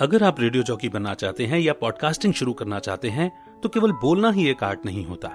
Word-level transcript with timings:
अगर 0.00 0.22
आप 0.24 0.40
radio 0.40 0.62
jockey 0.62 0.88
बनना 0.88 1.12
चाहते 1.14 1.44
हैं 1.46 1.58
या 1.58 1.72
पॉडकास्टिंग 1.72 2.32
शुरू 2.34 2.52
करना 2.52 2.78
चाहते 2.78 3.10
हैं 3.10 3.30
तो 3.60 3.68
केवल 3.68 3.92
बोलना 3.92 4.30
ही 4.30 4.48
एक 4.48 4.64
आर्ट 4.64 4.84
नहीं 4.86 5.04
होता। 5.06 5.28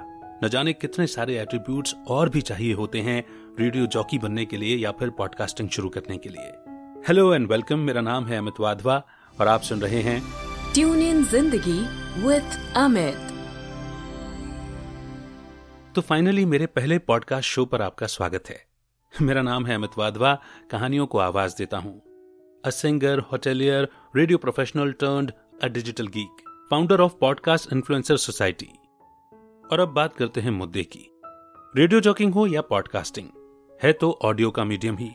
न 0.43 0.47
जाने 0.47 0.73
कितने 0.73 1.07
सारे 1.07 1.37
एट्रीब्यूट्स 1.41 1.95
और 2.07 2.29
भी 2.29 2.41
चाहिए 2.41 2.73
होते 2.73 2.99
हैं 2.99 3.23
रेडियो 3.59 3.85
जॉकी 3.85 4.17
बनने 4.17 4.45
के 4.45 4.57
लिए 4.57 4.75
या 4.77 4.91
फिर 4.91 5.09
पॉडकास्टिंग 5.09 5.69
शुरू 5.69 5.89
करने 5.89 6.17
के 6.17 6.29
लिए। 6.29 6.51
हेलो 7.07 7.33
एंड 7.33 7.47
वेलकम 7.51 7.79
मेरा 7.79 8.01
नाम 8.01 8.25
है 8.25 8.37
अमित 8.37 8.59
वाधवा 8.59 9.01
और 9.35 9.47
आप 9.47 9.61
सुन 9.61 9.81
रहे 9.81 10.01
हैं 10.01 10.21
ट्यून 10.73 11.01
इन 11.01 11.23
ज़िंदगी 11.23 11.79
विद 12.27 12.75
अमित 12.77 13.33
तो 15.95 16.01
फाइनली 16.01 16.45
मेरे 16.45 16.65
पहले 16.65 16.99
पॉडकास्ट 16.99 17.49
शो 17.49 17.65
पर 17.65 17.81
आपका 17.81 18.07
स्वागत 18.09 18.49
है। 18.49 18.63
मेरा 19.13 19.41
नाम 19.41 19.65
है 19.65 19.75
अमित 19.75 19.97
वाधवा 19.97 20.37
कहानियों 20.71 21.07
को 21.07 21.19
आवाज़ 21.19 21.55
देता 21.57 21.77
हूँ। 21.77 22.01
A 22.65 22.69
singer 22.69 23.19
hotelier 23.19 23.87
radio 24.15 24.37
professional 24.37 24.91
turned 24.91 25.31
a 25.63 25.67
digital 25.67 26.07
geek 26.07 26.43
founder 26.69 27.01
of 27.01 27.13
podcast 27.21 27.73
influencer 27.73 28.17
society 28.17 28.67
और 29.71 29.79
अब 29.79 29.89
बात 29.89 30.15
करते 30.15 30.41
हैं 30.41 30.51
मुद्दे 30.51 30.83
की। 30.83 30.99
रेडियो 31.75 31.99
जॉकिंग 31.99 32.33
हो 32.33 32.45
या 32.47 32.61
पॉडकास्टिंग 32.61 33.27
है 33.83 33.93
तो 33.93 34.19
ऑडियो 34.21 34.51
का 34.51 34.63
मीडियम 34.63 34.97
ही। 34.97 35.09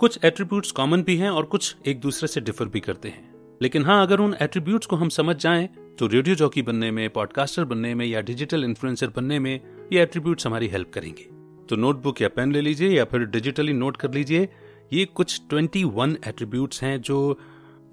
कुछ 0.00 0.18
एट्रीब्यूट्स 0.24 0.70
कॉमन 0.70 1.02
भी 1.02 1.16
हैं 1.16 1.30
और 1.30 1.44
कुछ 1.44 1.76
एक 1.86 2.00
दूसरे 2.00 2.28
से 2.28 2.40
डिफर 2.40 2.64
भी 2.64 2.80
करते 2.80 3.08
हैं। 3.08 3.58
लेकिन 3.62 3.84
हाँ 3.84 4.02
अगर 4.06 4.20
उन 4.20 4.36
एट्रीब्यूट्स 4.42 4.86
को 4.86 4.96
हम 4.96 5.08
समझ 5.08 5.36
जाएँ 5.36 5.68
तो 5.98 6.06
रेडियो 6.06 6.36
जॉकी 6.36 6.62
बनने 6.62 6.90
में 6.90 7.10
पॉडकास्टर 7.10 7.64
बनने 7.64 7.94
में 7.94 8.06
या 8.06 8.20
डिजिटल 8.20 8.64
इन्फ्लुएंसर 8.64 9.06
बनने 9.06 9.38
में 9.38 9.60
ये 9.92 10.02
एट्रीब्यूट्स 10.02 10.46
हमारी 10.46 10.68
हेल्प 10.68 10.92
करेंगे। 10.94 11.28
तो 11.66 11.76
नोटबुक 11.76 12.20
या 12.22 12.28
पेन 12.28 12.52
ले 12.52 12.60
लीजिए 12.60 12.88
या 12.88 13.04
फिर 13.04 13.24
डिजिटली 13.24 13.72
नोट 13.72 13.96
कर 13.96 14.10
लीजिए। 14.10 14.48
ये 14.92 15.04
कुछ 15.04 15.40
21 15.54 16.16
एट्रीब्यूट्स 16.26 16.82
हैं 16.82 17.00
जो 17.00 17.38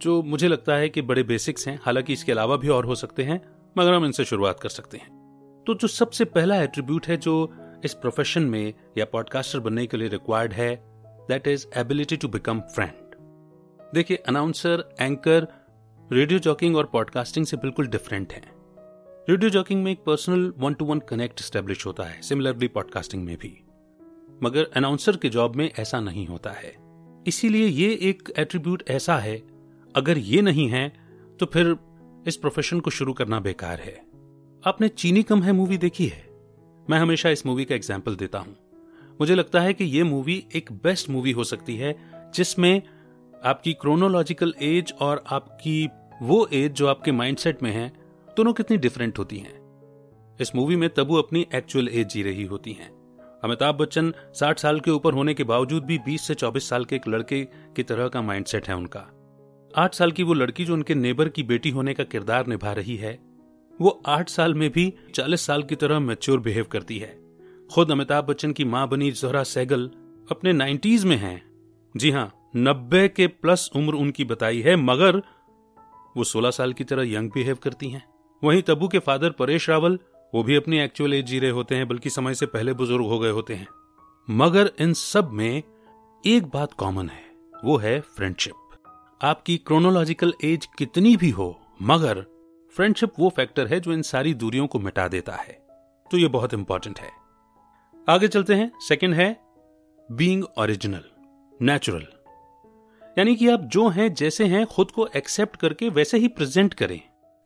जो 0.02 0.24
मुझे 0.24 0.48
लगता 0.48 0.76
है 0.76 0.90
कि 0.90 1.02
बड़े 1.02 1.24
बेसिक्स 1.24 1.68
हैं। 1.68 1.80
हालाँकि 1.84 2.14
इसके 2.14 2.32
अलावा 2.32 2.58
भी 2.58 2.68
और 2.68 2.86
हो 2.86 2.96
सकते 2.96 3.24
हैं, 3.24 3.42
मगर 3.78 3.94
हम 3.94 4.06
इनसे 4.06 4.26
शुरुआत 4.26 4.60
कर 4.60 4.70
सकते 4.70 4.98
हैं। 4.98 5.18
तो 5.68 5.74
जो 5.74 5.88
सबसे 5.88 6.26
पहला 6.26 6.56
एट्रीब्यूट 6.56 7.08
है 7.08 7.18
जो 7.18 7.54
इस 7.86 7.94
प्रोफेशन 7.94 8.44
में 8.44 8.74
या 8.98 9.06
पॉडकास्टर 9.06 9.60
बनने 9.60 9.88
के 9.88 9.98
लिए 9.98 10.08
रिक्वायर्ड 10.08 10.54
है 10.54 10.84
that 11.28 11.48
is 11.48 11.68
ability 11.76 12.18
to 12.18 12.28
become 12.28 12.60
friend 12.60 12.92
देखिए 13.94 14.18
अनाउंसर 14.18 14.96
एंकर 15.02 15.48
रेडियो 16.12 16.40
जॉकिंग 16.40 16.78
और 16.78 16.86
पॉडकास्टिंग 16.86 17.46
से 17.46 17.58
बिल्कुल 17.58 17.88
डिफरेंट 17.88 18.34
है। 18.34 18.42
रेडियो 19.30 19.50
जॉकिंग 19.50 19.84
में 19.84 19.92
एक 19.92 20.04
personal 20.06 20.54
one 20.58 20.74
to 20.74 20.86
one 20.86 21.00
connect 21.00 21.40
establish 21.40 21.86
होता 21.86 22.04
है 22.04 22.22
सिमिलरली 22.22 22.68
पॉडकास्टिंग 22.68 23.24
में 23.24 23.38
भी। 23.38 23.64
मगर 24.44 24.68
अनाउंसर 24.76 25.18
के 25.18 25.30
जॉब 25.30 25.56
में 25.56 25.72
ऐसा 25.80 26.00
नहीं 26.00 26.28
होता 26.28 26.50
है। 26.50 26.87
इसीलिए 27.28 27.68
ये 27.68 27.90
एक 28.02 28.32
एट्रीब्यूट 28.38 28.84
ऐसा 28.90 29.18
है, 29.18 29.38
अगर 29.96 30.18
ये 30.18 30.42
नहीं 30.42 30.68
है 30.70 30.88
तो 31.40 31.46
फिर 31.46 31.76
इस 32.28 32.36
प्रोफेशन 32.36 32.80
को 32.80 32.90
शुरू 32.90 33.14
करना 33.14 33.40
बेकार 33.40 33.80
है। 33.80 33.96
आपने 34.64 34.88
चीनी 34.90 35.24
कम 35.24 35.42
है 35.44 35.52
मूवी 35.52 35.78
देखी 35.78 36.06
है? 36.06 36.26
मैं 36.86 37.00
हमेशा 37.00 37.30
इस 37.30 37.46
मूवी 37.46 37.66
का 37.66 37.76
एग्ज़ाम्पल 37.76 38.16
देता 38.16 38.40
हूँ। 38.40 38.56
मुझे 39.20 39.36
लगता 39.36 39.62
है 39.62 39.74
कि 39.74 39.86
यह 39.86 40.06
मूवी 40.06 40.44
एक 40.56 40.72
बेस्ट 40.84 41.10
मूवी 41.10 41.32
हो 41.32 41.44
सकती 41.44 41.76
है, 41.76 41.96
जिसमें 42.36 42.82
आपकी 43.46 43.74
क्रोनोलॉजिकल 43.74 44.54
एज 44.62 44.94
और 45.02 45.24
आपकी 45.28 45.88
वो 46.22 46.48
एज 46.54 46.72
जो 46.72 46.88
आपके 46.88 47.12
माइंडसेट 47.12 47.64
में 47.64 47.72
है, 47.72 47.88
दोनों 48.28 48.54
कितनी 48.54 48.78
डिफरेंट 48.78 49.20
होती 49.20 49.38
हैं। 49.38 49.56
इस 50.40 50.56
मूवी 50.56 50.76
में 50.76 50.90
तबू 50.90 51.16
अपनी 51.16 51.46
एक्चुअल 51.56 51.88
एज 51.90 52.08
जी 52.08 52.24
रही 52.24 52.44
होती 52.44 52.72
हैं। 52.72 52.90
अमिताभ 53.44 53.76
बच्चन 53.76 54.14
60 54.36 54.60
साल 54.60 54.80
के 54.80 54.92
ऊपर 54.92 55.14
होने 55.14 55.34
के 55.34 55.44
बावजूद 55.44 55.84
भी 55.84 55.98
20 55.98 56.28
से 56.28 56.34
24 56.36 56.70
साल 56.70 56.86
के 56.86 56.96
एक 56.96 57.08
लड़के 57.08 57.44
की 57.76 57.84
तरह 57.84 58.08
का 58.08 58.22
माइंडसेट 58.22 58.68
है 58.68 58.76
उनका। 58.76 59.00
आठ 59.72 59.94
साल 59.94 60.12
की 60.12 60.24
वो 60.24 60.34
लड़की 60.34 60.66
जो 60.66 60.74
उनके 60.74 60.96
नेबर 60.96 61.30
की 61.30 61.44
बेटी 61.44 61.70
होने 61.70 61.94
का 61.94 62.04
किरदार 62.04 62.48
निभा 62.48 62.72
रही 62.72 62.96
है, 62.96 63.14
वो 63.80 64.02
आठ 64.06 64.30
साल 64.30 64.54
में 64.54 64.70
भी 64.70 64.94
चालीस 65.16 65.42
साल 65.42 65.64
की 65.64 65.76
तरह 65.76 66.00
मेच्योर 66.00 66.40
बिहेव 66.40 66.66
करती 66.72 66.98
है। 67.00 67.16
खुद 67.72 67.92
अमिताभ 67.92 68.26
बच्चन 68.26 68.52
की 68.52 68.66
माँ 68.66 68.88
बनी 68.90 69.12
जोहरा 69.12 69.44
सैगल 69.44 69.90
अपने 70.32 70.54
नाइन्टीज 70.54 71.06
में 71.06 71.18
हैं। 71.18 71.42
जी 71.96 72.12
हाँ 72.12 72.32
नब्बे 72.56 73.08
के 73.08 73.28
प्लस 73.28 73.70
उम्र 73.76 73.94
उनकी 73.94 74.24
बताई 74.26 74.62
है, 74.62 74.76
मगर 74.76 75.22
वो 76.18 76.24
सोलह 76.24 76.52
साल 76.52 76.74
की 76.74 76.84
तरह 76.84 77.14
यंग 77.14 77.32
बिहेव 77.32 77.58
करती 77.64 77.90
हैं। 77.90 78.06
वहीं 78.44 78.62
तबू 78.62 78.88
के 78.88 79.00
फादर 79.00 79.30
परेश 79.30 79.70
रावल 79.70 80.00
वो 80.38 80.44
भी 80.44 80.56
अपनी 80.56 80.80
एक्चुअल 80.80 81.14
एज 81.14 81.26
जी 81.26 81.40
रहे 81.40 81.50
होते 81.50 81.76
हैं, 81.76 81.88
बल्कि 81.88 82.10
समय 82.10 82.34
से 82.34 82.46
पहले 82.46 82.74
बुज़ुर्ग 82.74 83.06
हो 83.06 83.20
गए 83.20 83.30
होते 83.30 83.54
हैं। 83.56 83.68
मगर 84.30 84.72
इन 84.80 84.94
सब 84.94 85.30
में 85.32 85.64
एक 86.26 86.44
बात 86.44 86.74
कॉमन 86.74 87.10
है, 87.10 87.24
वो 87.66 87.78
है 87.78 88.00
फ्रेंडशिप 88.00 88.54
आपकी 89.22 89.58
क्रोनोलॉजिकल 89.58 90.34
एज 90.44 90.68
कितनी 90.78 91.16
भी 91.18 91.30
हो, 91.30 91.62
मगर 91.82 92.26
फ्रेंडशिप 92.76 93.14
वो 93.20 93.30
फैक्टर 93.30 93.68
है 93.68 93.80
जो 93.80 93.94
इन 93.94 94.02
सारी 94.02 94.34
दूरियों 94.34 94.68
को 94.68 94.80
मिटा 94.80 95.08
देता 95.08 95.34
है। 95.34 95.68
तो 96.12 96.18
ये 96.18 96.28
बहुत 96.28 96.54
इंपॉर्टेंट 96.54 97.00
है। 97.00 97.10
आगे 98.10 98.28
चलते 98.28 98.54
हैं। 98.54 98.72
सेकंड 98.80 99.14
है 99.14 99.42
बीइंग 100.12 100.44
ओरिजिनल 100.58 101.04
नेचुरल 101.62 102.08
यानी 103.18 103.36
कि 103.36 103.50
आप 103.50 103.60
जो 103.60 103.88
हैं, 103.88 104.14
जैसे 104.14 104.46
हैं, 104.46 104.66
खुद 104.66 104.92
को 104.92 105.08
एक्सेप्ट 105.08 105.56
करके 105.56 105.90
वैसे 105.90 106.18
ही 106.18 106.28
प्रेजेंट 106.28 106.74
करें। 106.74 107.02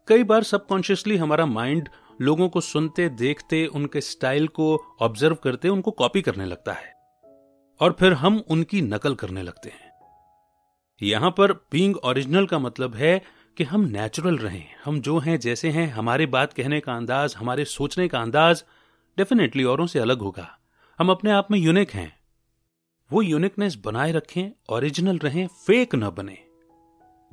कई 0.08 0.24
बार 0.24 0.44
सबकॉन्शियसली 0.44 1.18
हमारा 1.18 1.46
माइंड 1.46 1.90
लोगों 2.22 2.50
को 2.50 2.62
सुनते, 2.62 3.10
देखते, 3.10 3.66
उनके 3.66 4.02
स्टाइल 4.02 4.48
को 4.48 4.96
ऑब्ज़र्व 5.00 5.36
करते, 5.36 5.70
उनको 5.70 5.92
कॉपी 5.92 6.22
करने 6.22 6.46
लगता 6.46 6.74
है। 6.74 6.94
और 7.80 7.96
फिर 8.00 8.14
हम 8.14 8.44
उनकी 8.50 8.82
नकल 8.82 9.16
करने 9.16 9.42
लगते 9.42 9.70
हैं। 9.70 9.92
यहाँ 11.02 11.32
पर 11.32 11.54
बींग 11.54 11.96
ओरिजिनल 11.98 12.46
का 12.46 12.60
मतलब 12.60 12.96
है 12.96 13.22
कि 13.58 13.64
हम 13.64 13.82
नेचुरल 13.82 14.38
रहें, 14.38 14.66
हम 14.86 15.02
जो 15.02 15.18
हैं 15.18 15.40
जैसे 15.40 15.70
हैं, 15.70 15.88
हमारे 15.88 16.26
बात 16.26 16.54
कहने 16.54 16.80
का 16.80 16.94
अंदाज, 16.94 17.36
हमारे 17.38 17.66
सोचने 17.66 18.08
का 18.08 18.20
अंदाज 18.20 18.64
डेफिनेटली 19.18 19.64
औरों 19.64 19.88
से 19.88 20.00
अलग 20.00 20.20
होगा। 20.20 20.60
हम 21.00 21.12
अपने 21.12 21.32
आप 21.32 21.52
में 21.52 21.60
यूनिक 21.60 21.92
हैं। 21.92 22.20
वो 23.12 23.22
यूनिकनेस 23.22 23.78
बनाए 23.86 24.12
रखें 24.12 24.52
ओरिजिनल 24.70 25.18
रहें 25.18 25.48
फेक 25.48 25.96
न 25.96 26.10
बने। 26.10 26.38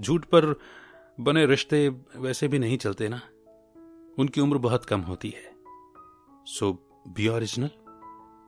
झूठ 0.00 0.25
पर 0.25 0.60
बने 1.20 1.47
रिश्ते 1.47 1.88
वैसे 2.16 2.49
भी 2.49 2.59
नहीं 2.59 2.78
चलते 2.78 3.09
ना। 3.09 3.20
उनकी 4.19 4.41
उम्र 4.41 4.59
बहुत 4.59 4.84
कम 4.84 5.01
होती 5.01 5.29
है। 5.29 5.56
सो 6.47 6.73
बी 7.09 7.29
ओरिजिनल 7.29 7.71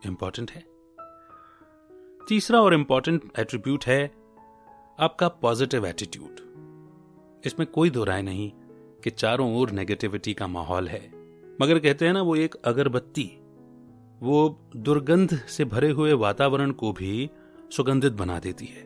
इंपॉर्टेंट 0.07 0.51
है। 0.51 0.65
तीसरा 2.29 2.61
और 2.61 2.75
इंपॉर्टेंट 2.75 3.33
एट्रीब्यूट 3.39 3.85
है 3.85 4.07
आपका 5.01 5.29
पॉजिटिव 5.29 5.87
एटीट्यूड 5.87 6.41
इसमें 7.47 7.67
कोई 7.71 7.91
दो 7.91 8.05
राय 8.05 8.23
नहीं 8.23 8.53
कि 9.05 9.11
चारों 9.11 9.57
ओर 9.57 9.71
नेगेटिविटी 9.71 10.35
का 10.35 10.47
माहौल 10.47 10.89
है। 10.89 11.01
मगर 11.63 11.79
कहते 11.79 12.07
हैं 12.07 12.13
ना, 12.13 12.23
वो 12.23 12.37
एक 12.37 12.55
अगरबत्ती, 12.55 13.25
वो 14.21 14.61
दुर्गंध 14.77 15.37
से 15.49 15.65
भरे 15.65 15.91
हुए 15.91 16.13
वातावरण 16.13 16.71
को 16.71 16.93
भी 16.93 17.31
सुगंधित 17.77 18.13
बना 18.13 18.39
देती 18.39 18.67
है। 18.67 18.83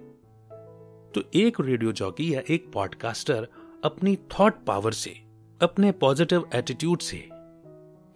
तो 1.12 1.22
एक 1.34 1.61
रेडियो 1.61 1.93
जॉकी 1.93 2.34
या 2.34 2.43
एक 2.51 2.72
पॉडकास्टर 2.72 3.49
अपनी 3.84 4.16
थॉट 4.16 4.65
पावर 4.66 4.93
से 4.93 5.24
अपने 5.60 5.92
पॉजिटिव 5.92 6.48
एटीट्यूड 6.54 6.98
से 6.98 7.28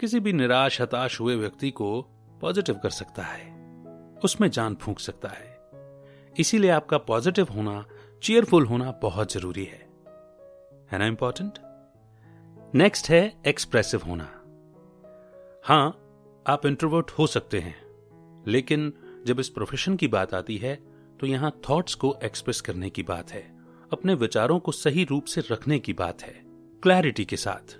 किसी 0.00 0.20
भी 0.20 0.32
निराश, 0.32 0.80
हताश 0.80 1.20
हुए 1.20 1.36
व्यक्ति 1.36 1.70
को 1.70 2.02
पॉजिटिव 2.40 2.74
कर 2.74 2.90
सकता 2.90 3.22
है। 3.22 3.56
उसमें 4.24 4.50
जान 4.50 4.74
फूंक 4.74 4.98
सकता 4.98 5.28
है। 5.28 5.56
इसीलिए 6.38 6.70
आपका 6.70 6.98
पॉजिटिव 6.98 7.46
होना 7.54 7.84
चेयरफुल 8.22 8.66
होना 8.66 8.90
बहुत 9.02 9.32
ज़रूरी 9.32 9.64
है। 9.64 9.88
है 10.92 10.98
ना 10.98 11.06
इंपॉर्टेंट 11.06 11.58
नेक्स्ट 12.74 13.10
है 13.10 13.42
एक्सप्रेसिव 13.46 14.02
होना। 14.06 14.24
हाँ, 15.64 15.88
आप 16.46 16.66
इंट्रोवर्ट 16.66 17.10
हो 17.10 17.26
सकते 17.26 17.60
हैं, 17.60 17.76
लेकिन 18.46 18.92
जब 19.26 19.40
इस 19.40 19.48
प्रोफेशन 19.48 19.96
की 19.96 20.08
बात 20.08 20.34
आती 20.34 20.56
है 20.56 20.76
तो 21.20 21.26
यहाँ 21.26 21.60
थॉट्स 21.70 21.94
को 21.94 22.16
एक्सप्रेस 22.24 22.60
करने 22.60 22.90
की 22.90 23.02
बात 23.02 23.30
है। 23.30 23.56
अपने 23.92 24.14
विचारों 24.14 24.58
को 24.58 24.72
सही 24.72 25.04
रूप 25.04 25.24
से 25.24 25.42
रखने 25.50 25.78
की 25.78 25.92
बात 25.92 26.22
है। 26.22 26.47
क्लैरिटी 26.82 27.24
के 27.24 27.36
साथ। 27.36 27.72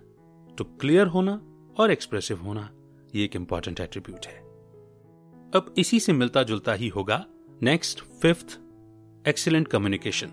तो 0.59 0.65
क्लियर 0.65 1.07
होना 1.07 1.43
और 1.79 1.91
एक्सप्रेसिव 1.91 2.41
होना, 2.41 2.71
ये 3.15 3.25
एक 3.25 3.37
इंपॉर्टेंट 3.37 3.81
एट्रीब्यूट 3.81 4.27
है। 4.27 4.39
अब 5.55 5.75
इसी 5.79 6.01
से 6.01 6.13
मिलता 6.13 6.43
जुलता 6.43 6.73
ही 6.73 6.89
होगा। 6.89 7.27
Next 7.63 8.01
fifth 8.01 8.59
excellent 9.29 9.69
communication 9.69 10.29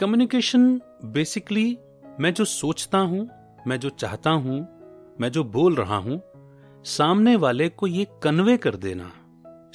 communication 0.00 0.80
basically 1.04 1.78
मैं 2.20 2.34
जो 2.34 2.44
सोचता 2.44 2.98
हूँ, 2.98 3.30
मैं 3.66 3.80
जो 3.80 3.88
चाहता 3.88 4.30
हूँ, 4.30 4.60
मैं 5.20 5.32
जो 5.32 5.44
बोल 5.44 5.74
रहा 5.74 5.96
हूँ, 5.96 6.22
सामने 6.84 7.36
वाले 7.36 7.68
को 7.68 7.86
ये 7.86 8.06
कन्वे 8.22 8.56
कर 8.56 8.76
देना। 8.76 9.12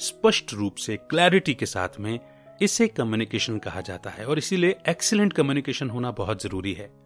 स्पष्ट 0.00 0.54
रूप 0.54 0.74
से 0.74 0.96
क्लैरिटी 0.96 1.54
के 1.54 1.66
साथ 1.66 2.00
में 2.00 2.20
इसे 2.62 2.88
कम्युनिकेशन 2.88 3.58
कहा 3.58 3.80
जाता 3.80 4.10
है। 4.10 4.26
और 4.26 4.38
इसीलिए 4.38 4.76
एक्सीलेंट 4.88 5.32
कम्युनिकेशन 5.32 5.90
होना 5.90 6.10
बहुत 6.10 6.42
ज़रूरी 6.42 6.72
है। 6.72 7.03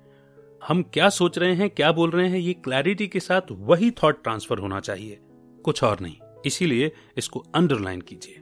हम 0.63 0.83
क्या 0.83 1.09
सोच 1.09 1.39
रहे 1.39 1.55
हैं, 1.55 1.69
क्या 1.71 1.91
बोल 1.93 2.11
रहे 2.11 2.29
हैं, 2.29 2.39
ये 2.39 2.53
क्लैरिटी 2.55 3.07
के 3.09 3.21
साथ 3.21 3.51
वही 3.51 3.91
थॉट 4.03 4.23
ट्रांसफ़र 4.23 4.59
होना 4.59 4.81
चाहिए। 4.81 5.19
कुछ 5.65 5.83
और 5.85 6.01
नहीं। 6.01 6.17
इसीलिए 6.47 6.91
इसको 7.17 7.45
अंडरलाइन 7.55 8.01
कीजिए। 8.01 8.35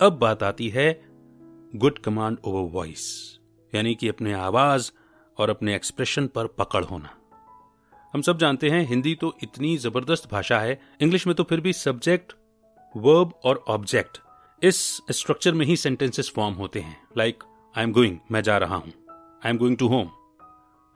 अब 0.00 0.18
बात 0.20 0.42
आती 0.42 0.68
है 0.68 0.88
गुड 1.74 1.98
कमांड 1.98 2.38
ओवर 2.44 2.70
वॉइस 2.72 3.38
यानी 3.72 3.94
कि 3.94 4.08
अपने 4.08 4.32
आवाज़ 4.32 4.90
और 5.38 5.50
अपने 5.50 5.74
एक्सप्रेशन 5.74 6.26
पर 6.26 6.46
पकड़ 6.58 6.84
होना। 6.84 7.10
हम 8.14 8.22
सब 8.22 8.38
जानते 8.38 8.70
हैं, 8.70 8.86
हिंदी 8.86 9.14
तो 9.14 9.34
इतनी 9.42 9.76
ज़बरदस्त 9.76 10.30
भाषा 10.30 10.58
है, 10.58 10.80
इंग्लिश 11.00 11.26
में 11.26 11.34
तो 11.36 11.44
फिर 11.44 11.60
भी 11.60 11.72
सब्जेक्ट 11.72 12.32
वर्ब 12.94 13.32
और 13.44 13.64
ऑब्जेक्ट 13.68 14.18
इस 14.62 14.76
स्ट्रक्चर 15.10 15.54
में 15.54 15.66
ही 15.66 15.76
सेंटेंसेस 15.76 16.32
फॉर्म 16.36 16.54
होते 16.54 16.80
हैं। 16.80 16.96
लाइक 17.18 17.44
आई 17.74 17.84
एम 17.84 17.92
गोइंग 17.92 18.18
मैं 18.30 18.42
जा 18.42 18.58
रहा 18.58 18.76
हूँ। 18.76 18.92
I 19.44 19.50
am 19.50 19.58
going 19.58 19.76
to 19.76 19.88
home 19.88 20.10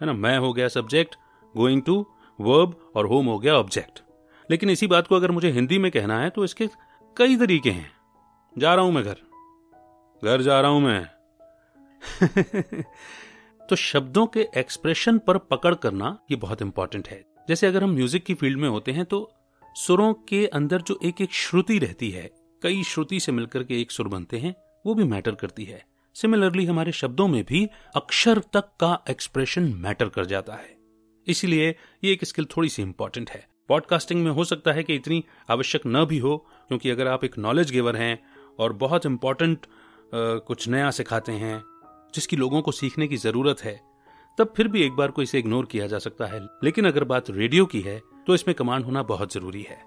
है 0.00 0.06
ना? 0.06 0.12
मैं 0.12 0.38
हो 0.38 0.52
गया 0.52 0.68
सब्जेक्ट 0.68 1.16
गोइंग 1.54 1.82
टू 1.82 2.06
वर्ब 2.40 2.92
और 2.96 3.06
होम 3.06 3.26
हो 3.26 3.38
गया 3.38 3.54
ऑब्जेक्ट 3.54 4.02
लेकिन 4.50 4.70
इसी 4.70 4.86
बात 4.86 5.06
को 5.06 5.14
अगर 5.14 5.30
मुझे 5.30 5.50
हिंदी 5.50 5.78
में 5.78 5.90
कहना 5.90 6.20
है 6.20 6.30
तो 6.30 6.44
इसके 6.44 6.68
कई 7.16 7.36
तरीके 7.36 7.70
हैं। 7.70 7.90
जा 8.58 8.74
रहा 8.74 8.84
हूँ 8.84 8.92
मैं 8.92 9.04
घर। 9.04 9.16
घर 10.24 10.42
जा 10.42 10.60
रहा 10.60 10.70
हूँ 10.70 10.80
मैं। 10.82 11.06
तो 13.68 13.76
शब्दों 13.76 14.26
के 14.26 14.46
एक्सप्रेशन 14.56 15.18
पर 15.18 15.38
पकड़ 15.38 15.74
करना 15.74 16.18
ये 16.30 16.36
बहुत 16.36 16.62
इंपॉर्टेंट 16.62 17.08
है। 17.08 17.24
जैसे 17.48 17.66
अगर 17.66 17.84
हम 17.84 17.90
म्यूज़िक 17.90 18.24
की 18.24 18.34
फ़ील्ड 18.34 18.58
में 18.58 18.68
होते 18.68 18.92
हैं 18.92 19.04
तो 19.04 19.30
सुरों 19.76 20.12
के 20.28 20.46
अंदर 20.46 20.82
जो 20.82 20.98
एक 21.04 21.20
एक 21.20 21.32
श्रुति 21.32 21.78
रहती 21.78 22.10
है, 22.10 22.30
कई 22.62 22.82
श्रुति 22.82 23.20
से 23.20 23.32
मिलकर 23.32 23.62
के 23.64 23.80
एक 23.80 23.90
सुर 23.90 24.08
बनते 24.08 24.38
हैं, 24.38 24.54
वो 24.86 24.94
भी 24.94 25.04
मैटर 25.04 25.34
करती 25.34 25.64
है। 25.64 25.82
सिमिलरली 26.16 26.64
हमारे 26.64 26.92
शब्दों 26.92 27.26
में 27.28 27.42
भी 27.44 27.68
अक्षर 27.96 28.38
तक 28.52 28.70
का 28.80 28.98
एक्सप्रेशन 29.10 29.72
मैटर 29.76 30.08
कर 30.08 30.26
जाता 30.26 30.54
है। 30.54 30.76
इसीलिए 31.26 31.68
ये 32.04 32.12
एक 32.12 32.24
स्किल 32.24 32.46
थोड़ी 32.56 32.68
सी 32.68 32.82
इंपॉर्टेंट 32.82 33.30
है। 33.30 33.46
पॉडकास्टिंग 33.68 34.24
में 34.24 34.30
हो 34.30 34.44
सकता 34.44 34.72
है 34.72 34.82
कि 34.82 34.94
इतनी 34.94 35.24
आवश्यक 35.50 35.82
न 35.86 36.04
भी 36.04 36.18
हो, 36.18 36.36
क्योंकि 36.68 36.90
अगर 36.90 37.08
आप 37.08 37.24
एक 37.24 37.38
नॉलेज 37.38 37.70
गिवर 37.70 37.96
हैं 37.96 38.18
और 38.58 38.72
बहुत 38.72 39.06
इंपॉर्टेंट 39.06 39.66
कुछ 40.14 40.68
नया 40.68 40.90
सिखाते 40.90 41.32
हैं, 41.32 41.62
जिसकी 42.14 42.36
लोगों 42.36 42.62
को 42.62 42.72
सीखने 42.72 43.08
की 43.08 43.16
ज़रूरत 43.16 43.60
है, 43.64 43.80
तब 44.38 44.52
फिर 44.56 44.68
भी 44.68 44.82
एक 44.82 44.92
बार 44.92 45.10
को 45.10 45.22
इसे 45.22 45.38
इग्नोर 45.38 45.66
किया 45.66 45.86
जा 45.86 45.98
सकता 45.98 46.26
है। 46.26 46.40
लेकिन 46.64 46.86
अगर 46.86 47.04
बात 47.04 47.30
रेडियो 47.30 47.66
की 47.66 47.80
है 47.80 48.00
तो 48.26 48.34
इसमें 48.34 48.54
कमांड 48.54 48.84
होना 48.84 49.02
बहुत 49.04 49.32
ज़रूरी 49.32 49.62
है। 49.62 49.78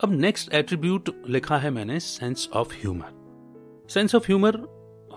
अब 0.00 0.12
नेक्स्ट 0.12 0.54
एट्रीब्यूट 0.54 1.10
लिखा 1.28 1.58
है 1.58 1.70
मैंने 1.70 1.98
sense 2.00 2.48
of 2.52 2.74
humour 2.74 3.86
sense 3.90 4.14
of 4.14 4.26
humour 4.26 4.56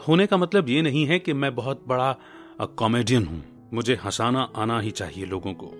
होने 0.08 0.26
का 0.28 0.38
मतलब 0.38 0.70
ये 0.70 0.82
नहीं 0.82 1.06
है 1.06 1.20
कि 1.20 1.34
मैं 1.34 1.56
बहुत 1.56 1.84
बड़ा 1.88 2.16
कॉमेडियन 2.62 3.26
हूँ। 3.26 3.70
मुझे 3.74 3.96
हंसाना 3.96 4.42
आना 4.56 4.80
ही 4.80 4.92
चाहिए 4.92 5.26
लोगों 5.26 5.54
को। 5.54 5.72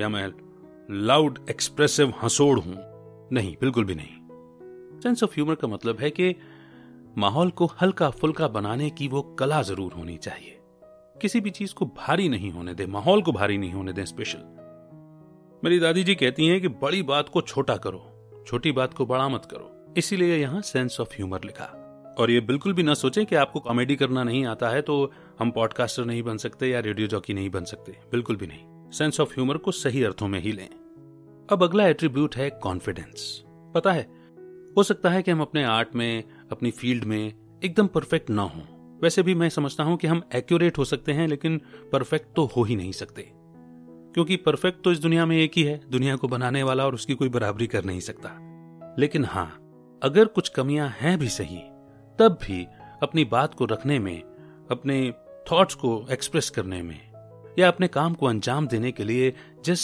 या 0.00 0.08
मैं 0.08 0.28
लाउड 0.90 1.38
एक्सप्रेसिव 1.50 2.12
हंसोड़ 2.22 2.58
हूँ। 2.58 2.76
नहीं, 3.32 3.56
बिल्कुल 3.60 3.84
भी 3.84 3.94
नहीं। 3.94 5.00
सेंस 5.00 5.22
ऑफ़ 5.22 5.34
ह्यूमर 5.34 5.54
का 5.54 5.68
मतलब 5.68 5.98
है 6.00 6.10
कि 6.10 6.34
माहौल 7.18 7.50
को 7.50 7.66
हल्का 7.80 8.10
फुल्का 8.10 8.48
बनाने 8.48 8.90
की 8.90 9.08
वो 9.08 9.22
कला 9.22 9.62
ज़रूर 9.62 9.92
होनी 9.92 10.16
चाहिए। 10.16 10.58
किसी 11.22 11.40
भी 11.40 11.50
चीज़ 11.50 11.74
को 11.74 11.86
भारी 11.86 12.28
नहीं 12.28 12.50
होने 12.50 12.74
दे, 12.74 12.86
माहौल 12.86 13.22
को 13.22 13.32
भारी 13.32 13.58
नहीं 13.58 13.72
होने 13.72 13.92
दे 13.92 14.06
स्पेशल 14.06 14.38
मेरी 15.64 15.78
दादी 15.78 16.04
जी 16.04 16.14
कहती 16.14 16.46
हैं 16.46 16.60
कि 16.60 16.68
बड़ी 16.68 17.02
बात 17.02 17.28
को 17.28 17.40
छोटा 17.40 17.76
करो, 17.76 18.44
छोटी 18.46 18.72
बात 18.72 18.94
को 18.94 19.06
बड़ा 19.06 19.28
मत 19.28 19.44
करो। 19.44 19.94
इसीलिए 19.96 20.36
यहाँ 20.36 20.60
सेंस 20.62 21.00
ऑफ़ 21.00 21.14
ह्यूमर 21.14 21.40
लिखा। 21.44 21.77
और 22.18 22.30
ये 22.30 22.40
बिल्कुल 22.40 22.72
भी 22.72 22.82
ना 22.82 22.94
सोचें 22.94 23.26
कि 23.26 23.36
आपको 23.36 23.60
कॉमेडी 23.60 23.96
करना 23.96 24.24
नहीं 24.24 24.44
आता 24.46 24.68
है 24.68 24.82
तो 24.82 25.12
हम 25.38 25.50
पॉडकास्टर 25.50 26.04
नहीं 26.04 26.22
बन 26.22 26.36
सकते 26.36 26.68
या 26.68 26.80
रेडियो 26.80 27.08
जॉकी 27.08 27.34
नहीं 27.34 27.50
बन 27.50 27.64
सकते। 27.64 27.92
बिल्कुल 27.92 28.36
भी 28.36 28.46
नहीं। 28.46 28.90
सेंस 28.90 29.20
ऑफ़ 29.20 29.32
ह्यूमर 29.32 29.56
को 29.56 29.72
सही 29.72 30.02
अर्थों 30.02 30.28
में 30.28 30.40
ही 30.40 30.52
लें। 30.52 30.68
अब 31.52 31.62
अगला 31.62 31.86
एट्रीब्यूट 31.86 32.36
है 32.36 32.50
कॉन्फिडेंस 32.50 33.44
पता 33.74 33.92
है, 33.92 34.02
हो 34.76 34.82
सकता 34.82 35.10
है 35.10 35.22
कि 35.22 35.30
हम 35.30 35.40
अपने 35.40 35.64
आर्ट 35.64 35.94
में, 35.94 36.24
अपनी 36.52 36.70
फ़ील्ड 36.70 37.04
में 37.04 37.32
एकदम 37.64 37.86
परफेक्ट 37.86 38.30
ना 38.30 38.42
हो। 38.42 38.62
वैसे 39.02 39.22
भी 39.22 39.34
मैं 39.34 39.48
समझता 39.48 39.84
हूँ 39.84 39.96
कि 39.96 40.06
हम 40.06 40.22
एक्यूरेट 40.34 40.78
हो 40.78 40.84
सकते 40.84 41.12
हैं, 41.12 41.28
लेकिन 41.28 41.60
परफेक्ट 41.92 42.34
तो 42.36 42.44
हो 42.44 42.62
ही 42.62 42.76
नहीं 42.76 42.92
सकते। 42.92 43.32
क्योंकि 44.14 44.36
परफेक्ट 44.36 44.84
तो 44.84 44.92
इस 44.92 44.98
दुनिया 44.98 45.26
में 45.26 45.36
एक 45.36 45.52
ही 45.56 45.62
है, 45.62 45.80
दुनिया 45.90 46.16
को 46.16 46.28
बनाने 46.28 46.62
वाला 46.62 46.86
और 46.86 46.94
उसकी 46.94 47.14
कोई 47.14 47.28
बराबरी 47.28 47.66
कर 47.66 47.84
नहीं 47.84 48.00
सकता। 48.00 48.30
लेकिन 48.98 49.24
हाँ 49.24 49.58
अगर 50.02 50.24
कुछ 50.24 50.48
कमियाँ 50.48 50.88
हैं 51.00 51.18
भी 51.18 51.28
सही 51.28 51.56
तब 52.18 52.38
भी 52.42 52.66
अपनी 53.02 53.24
बात 53.24 53.54
को 53.54 53.64
रखने 53.64 53.98
में, 53.98 54.22
अपने 54.70 55.12
थॉट्स 55.52 55.74
को 55.74 56.06
एक्सप्रेस 56.10 56.50
करने 56.50 56.82
में, 56.82 57.00
या 57.58 57.68
अपने 57.68 57.88
काम 57.88 58.14
को 58.14 58.26
अंजाम 58.26 58.66
देने 58.66 58.92
के 58.92 59.04
लिए 59.04 59.32
जिस 59.64 59.80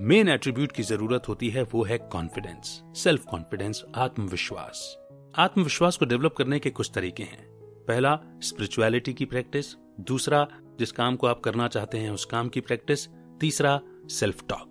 मेन 0.00 0.28
एट्रीब्यूट 0.28 0.72
की 0.72 0.82
ज़रूरत 0.82 1.28
होती 1.28 1.48
है, 1.50 1.62
वो 1.62 1.84
है 1.84 1.98
कॉन्फिडेंस 1.98 2.82
सेल्फ 2.96 3.24
कॉन्फिडेंस 3.24 3.84
आत्मविश्वास। 3.94 4.96
आत्मविश्वास 5.38 5.96
को 5.96 6.04
डेवलप 6.04 6.34
करने 6.38 6.58
के 6.58 6.70
कुछ 6.70 6.90
तरीके 6.94 7.22
हैं। 7.22 7.46
पहला 7.88 8.18
स्पिरिचुअलिटी 8.40 9.12
की 9.12 9.24
प्रैक्टिस 9.24 9.74
दूसरा, 10.00 10.46
जिस 10.78 10.92
काम 10.92 11.16
को 11.16 11.26
आप 11.26 11.40
करना 11.40 11.68
चाहते 11.68 11.98
हैं, 11.98 12.10
उस 12.10 12.24
काम 12.24 12.48
की 12.48 12.60
प्रैक्टिस 12.60 13.08
तीसरा 13.40 13.80
सेल्फ 14.10 14.44
टॉक 14.48 14.70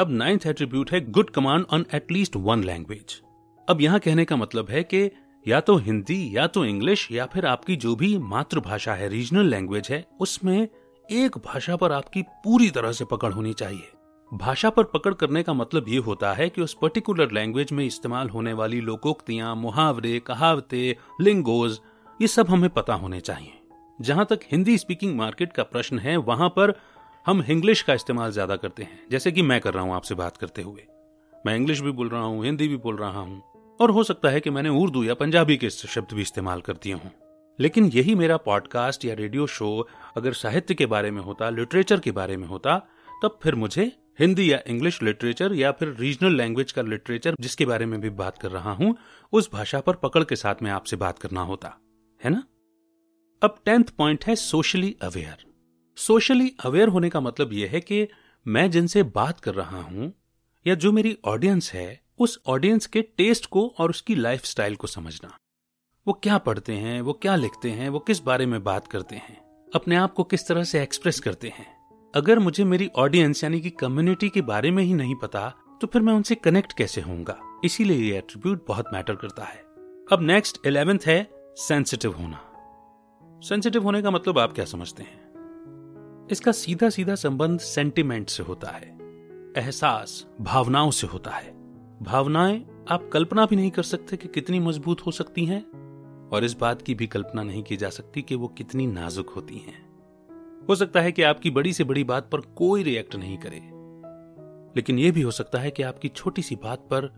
अब 0.00 0.10
नाइन्थ 0.10 0.46
एट्रीब्यूट 0.46 0.90
है 0.92 1.00
good 1.10 1.30
command 1.30 1.64
on 1.70 1.86
at least 1.94 2.36
one 2.36 2.64
language 2.64 3.20
अब 3.68 3.80
यहाँ 3.80 3.98
कहने 4.00 4.24
का 4.24 4.36
मतलब 4.36 4.70
है 4.70 4.82
कि 4.84 5.10
या 5.46 5.60
तो 5.60 5.76
हिंदी, 5.76 6.36
या 6.36 6.46
तो 6.46 6.64
इंग्लिश, 6.64 7.08
या 7.12 7.26
फिर 7.26 7.46
आपकी 7.46 7.76
जो 7.76 7.94
भी 7.96 8.18
मातृभाषा 8.18 8.94
है 8.94 9.08
रीजनल 9.08 9.46
लैंग्वेज 9.46 9.88
है, 9.90 10.04
उसमें 10.20 10.68
एक 11.10 11.38
भाषा 11.38 11.76
पर 11.76 11.92
आपकी 11.92 12.22
पूरी 12.22 12.70
तरह 12.70 12.92
से 12.92 13.04
पकड़ 13.04 13.32
होनी 13.32 13.52
चाहिए। 13.52 13.92
भाषा 14.32 14.70
पर 14.70 14.84
पकड़ 14.84 15.12
करने 15.14 15.42
का 15.42 15.52
मतलब 15.52 15.88
ये 15.88 15.98
होता 15.98 16.32
है 16.32 16.48
कि 16.48 16.62
उस 16.62 16.74
पर्टिकुलर 16.74 17.30
लैंग्वेज 17.30 17.72
में 17.72 17.84
इस्तेमाल 17.84 18.28
होने 18.28 18.52
वाली 18.52 18.80
लोकोक्तियाँ, 18.80 19.54
मुहावरे, 19.56 20.18
कहावते 20.18 20.96
लिंगोज 21.20 21.78
ये 22.20 22.28
सब 22.28 22.48
हमें 22.48 22.70
पता 22.70 22.94
होने 22.94 23.20
चाहिए। 23.20 23.52
जहाँ 24.00 24.26
तक 24.30 24.40
हिंदी 24.52 24.78
स्पीकिंग 24.78 25.16
मार्केट 25.16 25.52
का 25.52 25.62
प्रश्न 25.62 25.98
है, 25.98 26.16
वहाँ 26.16 26.48
पर 26.48 26.74
हम 27.26 27.42
इंग्लिश 27.42 27.82
का 27.82 27.94
इस्तेमाल 27.94 28.30
ज़्यादा 28.30 28.56
करते 28.56 28.82
हैं। 28.82 29.00
जैसे 29.10 29.32
कि 29.32 29.42
मैं 29.42 29.60
कर 29.60 29.74
रहा 29.74 29.82
हूँ 29.84 29.94
आपसे 29.94 30.14
बात 30.14 30.36
करते 30.36 30.62
हुए। 30.62 30.86
मैं 31.46 31.56
इंग्लिश 31.56 31.80
भी 31.80 31.90
बोल 31.90 32.08
रहा 32.08 32.22
हूँ, 32.22 32.44
हिंदी 32.44 32.68
भी 32.68 32.76
बोल 32.76 32.96
रहा 32.96 33.20
हूँ। 33.20 33.42
और 33.80 33.90
हो 33.90 34.02
सकता 34.04 34.28
है 34.28 34.40
कि 34.40 34.50
मैंने 34.50 34.68
उर्दू 34.68 35.04
या 35.04 35.14
पंजाबी 35.14 35.56
के 35.56 35.70
शब्द 35.70 36.14
भी 36.14 36.22
इस्तेमाल 36.22 36.60
कर 36.60 36.72
दिए 36.72 36.92
हों। 36.92 37.10
लेकिन 37.60 37.84
यही 37.84 38.14
मेरा 38.14 38.36
पॉडकास्ट 38.36 39.04
या 39.04 39.14
रेडियो 39.14 39.46
शो 39.46 39.88
अगर 40.16 40.32
साहित्य 40.32 40.74
के 40.74 40.86
बारे 40.86 41.10
में 41.10 41.22
होता 41.22 41.50
लिटरेचर 41.50 42.00
के 42.00 42.12
बारे 42.12 42.36
में 42.36 42.46
होता, 42.48 42.78
तब 43.22 43.38
फिर 43.42 43.54
मुझे 43.54 43.92
हिंदी 44.18 44.52
या 44.52 44.60
इंग्लिश 44.66 45.02
लिटरेचर 45.02 45.52
या 45.52 45.72
फिर 45.72 45.96
रीजनल 46.00 46.34
लैंग्वेज 46.34 46.72
का 46.72 46.82
लिटरेचर 46.82 47.34
जिसके 47.40 47.66
बारे 47.66 47.86
में 47.86 48.00
भी 48.00 48.10
बात 48.10 48.38
कर 48.38 48.50
रहा 48.50 48.72
हूँ, 48.72 48.96
उस 49.32 49.50
भाषा 49.52 49.80
पर 49.80 49.94
पकड़ 49.94 50.24
के 50.24 50.36
साथ 50.36 50.54
में 50.62 50.70
आपसे 50.70 50.96
बात 50.96 51.18
करना 51.18 51.40
होता, 51.40 51.76
है 52.24 52.30
ना? 52.30 52.42
अब 53.42 53.58
टेंथ 53.64 53.84
पॉइंट 53.84 54.24
है 54.24 54.36
सोशली 54.36 54.96
अवेयर 55.02 55.44
सोशली 55.96 56.52
अवेयर 56.64 56.88
होने 56.88 57.08
का 57.08 57.20
मतलब 57.20 57.52
यह 57.52 57.70
है 57.70 57.80
कि 57.80 58.08
मैं 58.46 58.70
जिनसे 58.70 59.02
बात 59.02 59.40
कर 59.40 59.54
रहा 59.54 59.80
हूँ 59.82 60.12
या 60.66 60.74
जो 60.74 60.92
मेरी 60.92 61.18
ऑडियंस 61.24 61.72
है 61.74 62.09
उस 62.20 62.40
ऑडियंस 62.46 62.86
के 62.86 63.02
टेस्ट 63.02 63.46
को 63.46 63.74
और 63.78 63.90
उसकी 63.90 64.14
लाइफ 64.14 64.42
को 64.80 64.86
समझना। 64.86 65.36
वो 66.06 66.12
क्या 66.12 66.38
पढ़ते 66.38 66.72
हैं, 66.72 67.00
वो 67.00 67.12
क्या 67.12 67.36
लिखते 67.36 67.70
हैं, 67.70 67.88
वो 67.88 67.98
किस 67.98 68.22
बारे 68.22 68.46
में 68.46 68.64
बात 68.64 68.86
करते 68.86 69.16
हैं, 69.16 69.68
अपने 69.74 69.96
आप 69.96 70.12
को 70.12 70.24
किस 70.24 70.48
तरह 70.48 70.64
से 70.64 70.82
एक्सप्रेस 70.82 71.20
करते 71.20 71.48
हैं। 71.48 71.66
अगर 72.14 72.38
मुझे 72.38 72.64
मेरी 72.64 72.90
ऑडियंस 72.96 73.44
यानी 73.44 73.60
कि 73.60 73.70
कम्युनिटी 73.70 74.28
के 74.28 74.42
बारे 74.42 74.70
में 74.70 74.82
ही 74.82 74.94
नहीं 74.94 75.14
पता 75.14 75.54
तो 75.80 75.86
फिर 75.86 76.02
मैं 76.02 76.12
उनसे 76.12 76.34
कनेक्ट 76.34 76.72
कैसे 76.72 77.00
होऊँगा? 77.00 77.38
इसीलिए 77.64 78.10
ये 78.10 78.18
एट्रीब्यूट 78.18 78.66
बहुत 78.68 78.86
मैटर 78.92 79.14
करता 79.14 79.44
है। 79.44 79.58
अब 80.12 80.18
नेक्स्ट 80.20 80.66
इलेवेंथ 80.66 80.98
है 81.06 81.30
सेंसिटिव 81.56 82.12
होना। 82.12 82.46
सेंसिटिव 83.48 83.82
होने 83.82 84.02
का 84.02 84.10
मतलब 84.10 84.38
आप 84.38 84.52
क्या 84.52 84.64
समझते 84.64 85.02
हैं? 85.02 86.28
इसका 86.30 86.52
सीधा 86.52 86.90
सीधा 86.90 87.14
संबंध 87.14 87.60
सेंटिमेंट 87.60 88.28
से 88.28 88.42
होता 88.42 88.68
है। 88.68 88.98
एहसास, 89.56 90.26
भावनाओं 90.40 90.90
से 90.90 91.06
होता 91.06 91.30
है। 91.30 91.59
भावनाएँ 92.02 92.84
आप 92.88 93.10
कल्पना 93.12 93.46
भी 93.46 93.56
नहीं 93.56 93.70
कर 93.70 93.82
सकते 93.82 94.16
कि 94.16 94.28
कितनी 94.28 94.60
मज़बूत 94.60 95.00
हो 95.00 95.10
सकती 95.10 95.44
हैं, 95.44 95.62
और 96.28 96.44
इस 96.44 96.56
बात 96.58 96.82
की 96.82 96.94
भी 96.94 97.06
कल्पना 97.06 97.42
नहीं 97.42 97.62
की 97.62 97.76
जा 97.76 97.90
सकती 97.90 98.22
कि 98.22 98.34
वो 98.34 98.48
कितनी 98.48 98.86
नाजुक 98.86 99.30
होती 99.30 99.58
हैं। 99.58 99.88
हो 100.68 100.74
सकता 100.74 101.00
है 101.00 101.12
कि 101.12 101.22
आपकी 101.22 101.50
बड़ी 101.50 101.72
से 101.72 101.84
बड़ी 101.84 102.04
बात 102.04 102.30
पर 102.30 102.40
कोई 102.40 102.82
रिएक्ट 102.82 103.16
नहीं 103.16 103.38
करे। 103.38 103.60
लेकिन 104.76 104.98
यह 104.98 105.12
भी 105.12 105.22
हो 105.22 105.30
सकता 105.30 105.58
है 105.58 105.70
कि 105.70 105.82
आपकी 105.82 106.08
छोटी 106.08 106.42
सी 106.42 106.56
बात 106.56 106.78
पर 106.78 107.12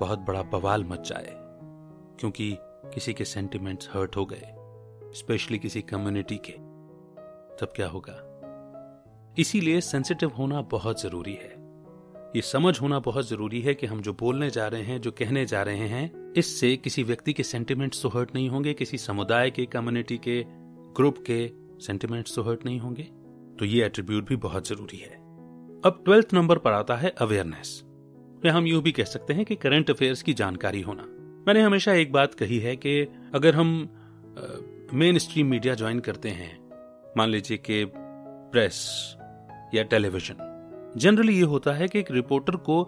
बहुत 0.00 0.18
बड़ा 0.18 0.42
बवाल 0.42 0.84
मच 0.84 1.08
जाए, 1.08 1.32
क्योंकि 2.20 2.56
किसी 2.60 3.14
के 3.14 3.24
सेंटिमेंट्स 3.24 3.90
हर्ट 3.92 4.16
हो 4.16 4.26
गए 4.32 4.54
स्पेशली 5.18 5.58
किसी 5.58 5.82
कम्युनिटी 5.82 6.36
के। 6.36 6.52
तब 7.60 7.72
क्या 7.76 7.88
होगा? 7.88 8.28
इसीलिए 9.38 9.80
सेंसिटिव 9.80 10.30
होना 10.30 10.62
बहुत 10.62 11.02
ज़रूरी 11.02 11.34
है। 11.34 11.61
ये 12.36 12.42
समझ 12.42 12.80
होना 12.80 12.98
बहुत 12.98 13.28
ज़रूरी 13.28 13.60
है 13.60 13.74
कि 13.74 13.86
हम 13.86 14.00
जो 14.00 14.12
बोलने 14.12 14.50
जा 14.50 14.66
रहे 14.68 14.82
हैं, 14.82 15.00
जो 15.00 15.10
कहने 15.10 15.44
जा 15.46 15.62
रहे 15.62 15.86
हैं, 15.88 16.32
इससे 16.32 16.76
किसी 16.76 17.02
व्यक्ति 17.02 17.32
के 17.32 17.42
सेंटिमेंट्स 17.42 18.02
तो 18.02 18.08
हर्ट 18.08 18.34
नहीं 18.34 18.48
होंगे, 18.48 18.72
किसी 18.74 18.98
समुदाय 18.98 19.50
के 19.50 19.66
कम्युनिटी 19.66 20.16
के 20.18 20.44
ग्रुप 20.96 21.18
के 21.30 21.50
सेंटिमेंट्स 21.86 22.34
तो 22.34 22.42
हर्ट 22.42 22.64
नहीं 22.64 22.78
होंगे। 22.80 23.02
तो 23.58 23.64
ये 23.64 23.84
एट्रीब्यूट 23.84 24.28
भी 24.28 24.36
बहुत 24.36 24.68
ज़रूरी 24.68 24.96
है। 24.96 25.10
अब 25.84 26.02
ट्वेल्थ 26.04 26.34
नंबर 26.34 26.58
पर 26.58 26.72
आता 26.72 26.96
है 26.96 27.14
अवेयरनेस 27.18 27.82
या 28.46 28.52
हम 28.52 28.66
यूँ 28.66 28.82
भी 28.82 28.92
कह 28.92 29.04
सकते 29.04 29.32
हैं 29.32 29.44
कि 29.44 29.54
करंट 29.54 29.90
अफेयर्स 29.90 30.22
की 30.22 30.34
जानकारी 30.34 30.80
होना। 30.80 31.02
मैंने 31.46 31.60
हमेशा 31.60 31.92
एक 31.92 32.12
बात 32.12 32.34
कही 32.34 32.58
है 32.58 32.76
कि 32.76 33.00
अगर 33.34 33.54
हम 33.54 33.68
मेन 34.94 35.18
स्ट्रीम 35.18 35.46
मीडिया 35.46 35.74
ज्वाइन 35.74 36.00
करते 36.00 36.28
हैं, 36.28 36.58
मान 37.16 37.28
लीजिए 37.28 37.56
कि 37.56 37.84
प्रेस 37.94 38.80
या 39.74 39.82
टेलीविज़न 39.82 40.48
जनरली 40.96 41.36
ये 41.36 41.42
होता 41.42 41.72
है 41.72 41.88
कि 41.88 41.98
एक 41.98 42.10
रिपोर्टर 42.10 42.56
को 42.58 42.84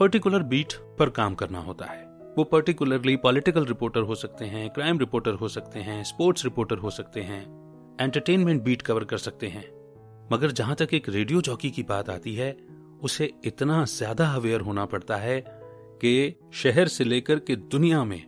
पर्टिकुलर 0.00 0.42
बीट 0.42 0.72
पर 0.98 1.10
काम 1.10 1.34
करना 1.34 1.58
होता 1.58 1.84
है। 1.84 2.04
वो 2.36 2.44
पर्टिकुलरली 2.44 3.16
पॉलिटिकल 3.16 3.64
रिपोर्टर 3.64 4.00
हो 4.00 4.14
सकते 4.14 4.44
हैं 4.44 4.68
क्राइम 4.70 4.98
रिपोर्टर 4.98 5.34
हो 5.34 5.48
सकते 5.48 5.80
हैं 5.80 6.02
स्पोर्ट्स 6.04 6.44
रिपोर्टर 6.44 6.78
हो 6.78 6.90
सकते 6.90 7.20
हैं 7.20 7.40
एंटरटेनमेंट 8.00 8.62
बीट 8.62 8.82
कवर 8.82 9.04
कर 9.04 9.18
सकते 9.18 9.46
हैं। 9.46 9.64
मगर 10.32 10.50
जहाँ 10.50 10.74
तक 10.74 10.94
एक 10.94 11.08
रेडियो 11.08 11.40
जॉकी 11.40 11.70
की 11.70 11.82
बात 11.82 12.10
आती 12.10 12.34
है, 12.34 12.56
उसे 13.02 13.32
इतना 13.44 13.84
ज़्यादा 13.84 14.28
अवेयर 14.28 14.60
होना 14.60 14.84
पड़ता 14.84 15.16
है 15.16 15.40
कि 16.00 16.34
शहर 16.54 16.88
से 16.88 17.04
लेकर 17.04 17.38
के 17.38 17.56
दुनिया 17.56 18.04
में 18.04 18.22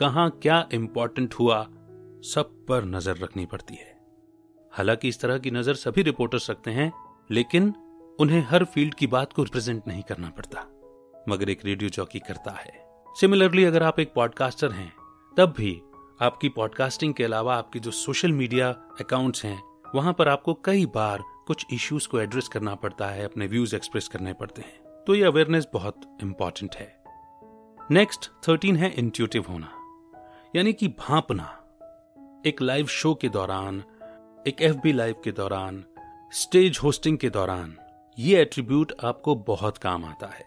कहा 0.00 0.28
क्या 0.28 0.66
इंपॉर्टेंट 0.74 1.34
हुआ, 1.34 1.62
सब 2.24 2.54
पर 2.68 2.84
नज़र 2.86 3.16
रखनी 3.16 3.46
पड़ती 3.46 3.74
है। 3.74 3.92
हालाँकि 4.72 5.08
इस 5.08 5.20
तरह 5.20 5.38
की 5.38 5.50
नज़र 5.50 5.74
सभी 5.74 6.02
रिपोर्टर्स 6.02 6.50
रखते 6.50 6.70
हैं, 6.70 6.92
लेकिन 7.30 7.72
उन्हें 8.20 8.40
हर 8.40 8.64
फ़ील्ड 8.64 8.94
की 8.94 9.06
बात 9.06 9.32
को 9.32 9.42
रिप्रेजेंट 9.42 9.82
नहीं 9.88 10.02
करना 10.02 10.30
पड़ता। 10.30 10.60
मगर 11.28 11.48
एक 11.48 11.64
रेडियो 11.64 11.90
जॉकी 11.90 12.18
करता 12.18 12.50
है। 12.50 12.88
सिमिलरली 13.20 13.64
अगर 13.64 13.82
आप 13.82 14.00
एक 14.00 14.12
पॉडकास्टर 14.14 14.72
हैं, 14.72 14.92
तब 15.36 15.54
भी 15.56 15.82
आपकी 16.22 16.48
पॉडकास्टिंग 16.48 17.14
के 17.14 17.24
अलावा 17.24 17.56
आपकी 17.56 17.80
जो 17.80 17.90
सोशल 17.90 18.32
मीडिया 18.32 18.70
अकाउंट्स 19.00 19.44
हैं, 19.44 19.62
वहाँ 19.94 20.12
पर 20.12 20.28
आपको 20.28 20.54
कई 20.54 20.86
बार 20.86 21.22
कुछ 21.46 21.66
इश्यूज़ 21.72 22.08
को 22.08 22.20
एड्रेस 22.20 22.48
करना 22.48 22.74
पड़ता 22.74 23.06
है, 23.06 23.24
अपने 23.24 23.46
व्यूज़ 23.46 23.76
एक्सप्रेस 23.76 24.08
करने 24.08 24.32
पड़ते 24.32 24.62
हैं। 24.62 25.04
तो 25.04 25.14
ये 25.14 25.24
अवेयरनेस 25.24 25.66
बहुत 25.72 26.18
इंपॉर्टेंट 26.22 26.76
है। 26.76 27.04
नेक्स्ट, 27.90 28.30
थर्टीन 28.48 28.76
है 28.76 28.94
इंट्यूटिव 28.94 29.44
होना। 29.48 29.68
यानी 30.56 30.72
कि 30.72 30.88
भापना। 30.88 31.60
एक 32.46 32.62
लाइव 32.62 32.86
शो 32.86 33.14
के 33.14 33.28
दौरान, 33.28 33.84
एक 34.46 34.62
एफ़ 34.62 34.76
बी 34.76 34.92
लाइव 34.92 35.14
के 35.24 35.32
दौरान, 35.32 35.84
स्टेज 36.32 36.78
होस्टिंग 36.82 37.18
के 37.18 37.30
दौरान 37.30 37.76
ये 38.18 38.40
एट्रीब्यूट 38.40 38.92
आपको 39.04 39.34
बहुत 39.34 39.78
काम 39.78 40.04
आता 40.04 40.26
है। 40.26 40.44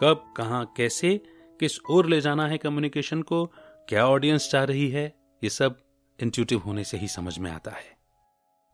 कब 0.00 0.24
कहा 0.36 0.62
कैसे 0.76 1.20
किस 1.60 1.78
ओर 1.90 2.06
ले 2.06 2.20
जाना 2.20 2.46
है 2.46 2.58
कम्युनिकेशन 2.58 3.22
को 3.22 3.44
क्या 3.88 4.06
ऑडियंस 4.06 4.48
चाह 4.50 4.64
रही 4.64 4.88
है 4.90 5.04
ये 5.42 5.50
सब 5.50 5.76
इंट्यूटिव 6.18 6.58
होने 6.58 6.84
से 6.84 6.96
ही 6.96 7.08
समझ 7.08 7.38
में 7.38 7.50
आता 7.50 7.70
है। 7.70 7.96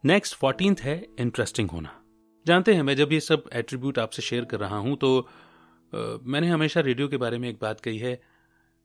नेक्स्ट 0.05 0.35
फोर्टीन 0.35 0.77
है 0.81 0.97
इंटरेस्टिंग 1.21 1.71
होना। 1.71 1.91
जानते 2.47 2.75
हैं 2.75 2.83
मैं 2.83 2.97
जब 2.97 3.13
ये 3.13 3.21
सब 3.21 3.45
एट्रीब्यूट 3.53 3.99
आपसे 3.99 4.23
शेयर 4.23 4.45
कर 4.45 4.61
रहा 4.61 4.77
हूँ 4.77 4.97
तो 4.97 5.19
आ, 5.19 6.19
मैंने 6.23 6.49
हमेशा 6.49 6.81
रेडियो 6.81 7.09
के 7.09 7.17
बारे 7.17 7.39
में 7.39 7.49
एक 7.49 7.59
बात 7.63 7.81
कही 7.81 7.99
है 7.99 8.21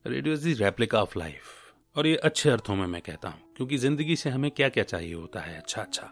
radio 0.05 0.33
is 0.33 0.43
the 0.43 0.53
replica 0.53 1.01
of 1.01 1.17
life 1.19 1.97
और 1.97 2.07
ये 2.07 2.15
अच्छे 2.15 2.49
अर्थों 2.49 2.75
में 2.75 2.85
मैं 2.87 3.01
कहता 3.01 3.29
हूँ 3.29 3.53
क्योंकि 3.57 3.77
ज़िंदगी 3.77 4.15
से 4.15 4.29
हमें 4.29 4.49
क्या 4.51 4.69
क्या 4.69 4.83
चाहिए 4.83 5.13
होता 5.13 5.39
है 5.39 5.57
अच्छा 5.57 5.81
अच्छा 5.81 6.11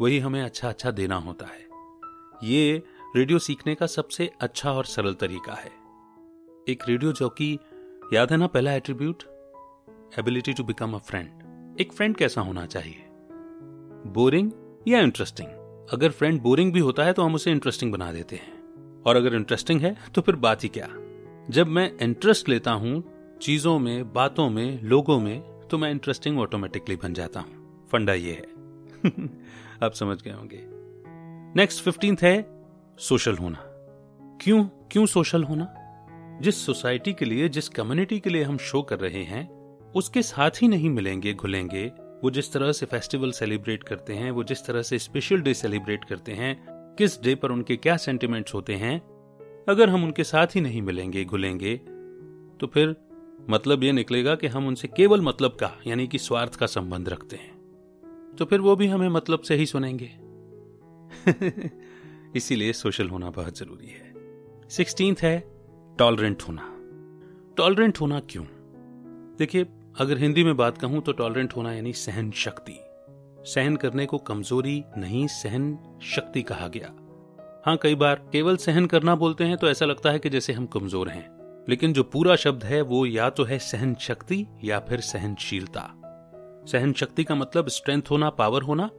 वही 0.00 0.18
हमें 0.18 0.42
अच्छा 0.42 0.68
अच्छा 0.68 0.90
देना 0.90 1.16
होता 1.16 1.46
है। 1.46 1.65
ये 2.44 2.82
रेडियो 3.16 3.38
सीखने 3.38 3.74
का 3.74 3.86
सबसे 3.86 4.32
अच्छा 4.40 4.72
और 4.72 4.84
सरल 4.84 5.14
तरीका 5.14 5.52
है। 5.52 5.70
एक 6.68 6.82
रेडियो 6.88 7.12
जॉकी 7.12 7.58
याद 8.12 8.30
है 8.30 8.36
ना 8.36 8.46
पहला 8.46 8.72
attribute 8.72 9.22
ability 10.18 10.52
to 10.52 10.64
become 10.64 10.92
a 10.92 10.98
friend 10.98 11.80
एक 11.80 11.92
फ्रेंड 11.92 12.16
कैसा 12.16 12.40
होना 12.40 12.66
चाहिए? 12.66 13.04
बोरिंग 14.06 14.50
या 14.88 15.00
इंटरेस्टिंग 15.00 15.48
अगर 15.92 16.10
फ्रेंड 16.10 16.40
बोरिंग 16.40 16.72
भी 16.72 16.80
होता 16.80 17.04
है 17.04 17.12
तो 17.12 17.22
हम 17.22 17.34
उसे 17.34 17.50
इंटरेस्टिंग 17.50 17.92
बना 17.92 18.12
देते 18.12 18.36
हैं। 18.36 19.02
और 19.02 19.16
अगर 19.16 19.34
इंटरेस्टिंग 19.34 19.80
है 19.80 19.96
तो 20.14 20.22
फिर 20.22 20.36
बात 20.36 20.64
ही 20.64 20.68
क्या? 20.68 20.88
जब 21.50 21.66
मैं 21.66 21.98
इंटरेस्ट 21.98 22.48
लेता 22.48 22.70
हूँ, 22.70 23.04
चीज़ों 23.42 23.78
में, 23.78 24.12
बातों 24.12 24.50
में, 24.50 24.82
लोगों 24.82 25.20
में 25.20 25.40
तो 25.70 25.78
मैं 25.78 25.90
इंटरेस्टिंग 25.90 26.38
ऑटोमेटिकली 26.38 26.96
बन 26.96 27.14
जाता 27.14 27.40
हूँ। 27.40 27.86
फंडा 27.92 28.12
ये 28.12 28.32
है। 28.32 28.46
आप 29.82 29.92
समझ 29.92 30.22
गए 30.22 30.32
होंगे। 30.32 30.75
नेक्स्ट 31.56 31.84
फिफ्टींथ 31.84 32.16
है 32.22 32.64
सोशल 32.98 33.36
होना। 33.36 33.58
क्यों? 34.40 34.64
क्यों 34.64 35.06
सोशल 35.06 35.44
होना? 35.44 35.68
जिस 36.42 36.66
सोसाइटी 36.66 37.12
के 37.12 37.24
लिए, 37.24 37.48
जिस 37.48 37.68
कम्युनिटी 37.68 38.20
के 38.20 38.30
लिए 38.30 38.42
हम 38.42 38.58
शो 38.58 38.82
कर 38.82 38.98
रहे 38.98 39.22
हैं, 39.22 39.48
उसके 39.92 40.22
साथ 40.22 40.50
ही 40.50 40.68
नहीं 40.68 40.90
मिलेंगे, 40.90 41.34
घुलेंगे। 41.34 41.92
वो 42.24 42.30
जिस 42.30 42.52
तरह 42.52 42.72
से 42.72 42.86
फेस्टिवल 42.86 43.32
सेलिब्रेट 43.32 43.82
करते 43.82 44.12
हैं, 44.12 44.30
वो 44.30 44.44
जिस 44.44 44.66
तरह 44.66 44.82
से 44.82 44.98
स्पेशल 44.98 45.36
डे 45.36 45.54
सेलिब्रेट 45.54 46.04
करते 46.04 46.32
हैं, 46.32 46.66
किस 46.98 47.22
डे 47.22 47.34
पर 47.34 47.50
उनके 47.50 47.76
क्या 47.76 47.96
सेंटिमेंट्स 47.96 48.54
होते 48.54 48.74
हैं, 48.74 48.98
अगर 49.68 49.88
हम 49.88 50.04
उनके 50.04 50.24
साथ 50.24 50.46
ही 50.46 50.60
नहीं 50.60 50.82
मिलेंगे, 50.82 51.24
घुलेंगे 51.24 51.76
तो 52.60 52.66
फिर 52.66 52.96
मतलब 53.50 53.84
ये 53.84 53.92
निकलेगा 53.92 54.34
कि 54.34 54.46
हम 54.46 54.66
उनसे 54.66 54.88
केवल 54.88 55.20
मतलब 55.20 55.50
का, 55.50 55.72
यानी 55.86 56.06
कि 56.06 56.18
स्वार्थ 56.18 56.54
का 56.54 56.66
संबंध 56.66 57.08
रखते 57.08 57.36
हैं। 57.36 57.54
तो 58.38 58.44
फिर 58.44 58.60
वो 58.60 58.76
भी 58.76 58.86
हमें 58.86 59.08
मतलब 59.08 59.40
से 59.40 59.54
ही 59.54 59.66
सुनेंगे। 59.66 60.25
इसीलिए 62.36 62.72
सोशल 62.72 63.08
होना 63.08 63.30
बहुत 63.30 63.58
ज़रूरी 63.58 63.86
है। 63.86 64.14
सिक्सटींथ 64.68 65.16
है 65.22 65.38
टॉलरेंट 65.98 66.42
होना। 66.42 66.62
टॉलरेंट 67.56 68.00
होना 68.00 68.20
क्यों? 68.20 68.44
देखिए, 69.38 69.66
अगर 69.98 70.18
हिंदी 70.18 70.44
में 70.44 70.56
बात 70.56 70.78
कहूँ 70.78 71.00
तो 71.00 71.12
टॉलरेंट 71.12 71.56
होना 71.56 71.72
यानी 71.72 71.92
सहन 71.92 72.30
शक्ति। 72.30 72.78
सहन 73.52 73.76
करने 73.76 74.06
को 74.06 74.18
कमज़ोरी 74.18 74.84
नहीं, 74.96 75.26
सहन 75.26 75.78
शक्ति 76.02 76.42
कहा 76.42 76.68
गया। 76.68 76.92
हाँ 77.66 77.76
कई 77.76 77.94
बार 77.94 78.28
केवल 78.32 78.56
सहन 78.56 78.86
करना 78.86 79.14
बोलते 79.14 79.44
हैं 79.44 79.56
तो 79.56 79.68
ऐसा 79.68 79.86
लगता 79.86 80.10
है 80.10 80.18
कि 80.18 80.30
जैसे 80.30 80.52
हम 80.52 80.66
कमज़ोर 80.66 81.08
हैं। 81.08 81.28
लेकिन 81.68 81.92
जो 81.92 82.02
पूरा 82.02 82.36
शब्द 82.36 82.64
है 82.64 82.80
वो 82.82 83.06
या 83.06 83.30
तो 83.30 83.44
है 83.44 83.58
सहन 83.58 83.94
शक्ति 83.94 84.46
या 84.64 84.80
फिर 84.80 85.00
सहनशीलता। 85.00 86.02
सहन 86.66 86.92
शक्ति 86.92 87.24
का 87.24 87.34
मतलब 87.34 87.68
स्ट्रेंथ 87.68 88.02
होना 88.10 88.30
पावर 88.30 88.62
होना 88.62 88.90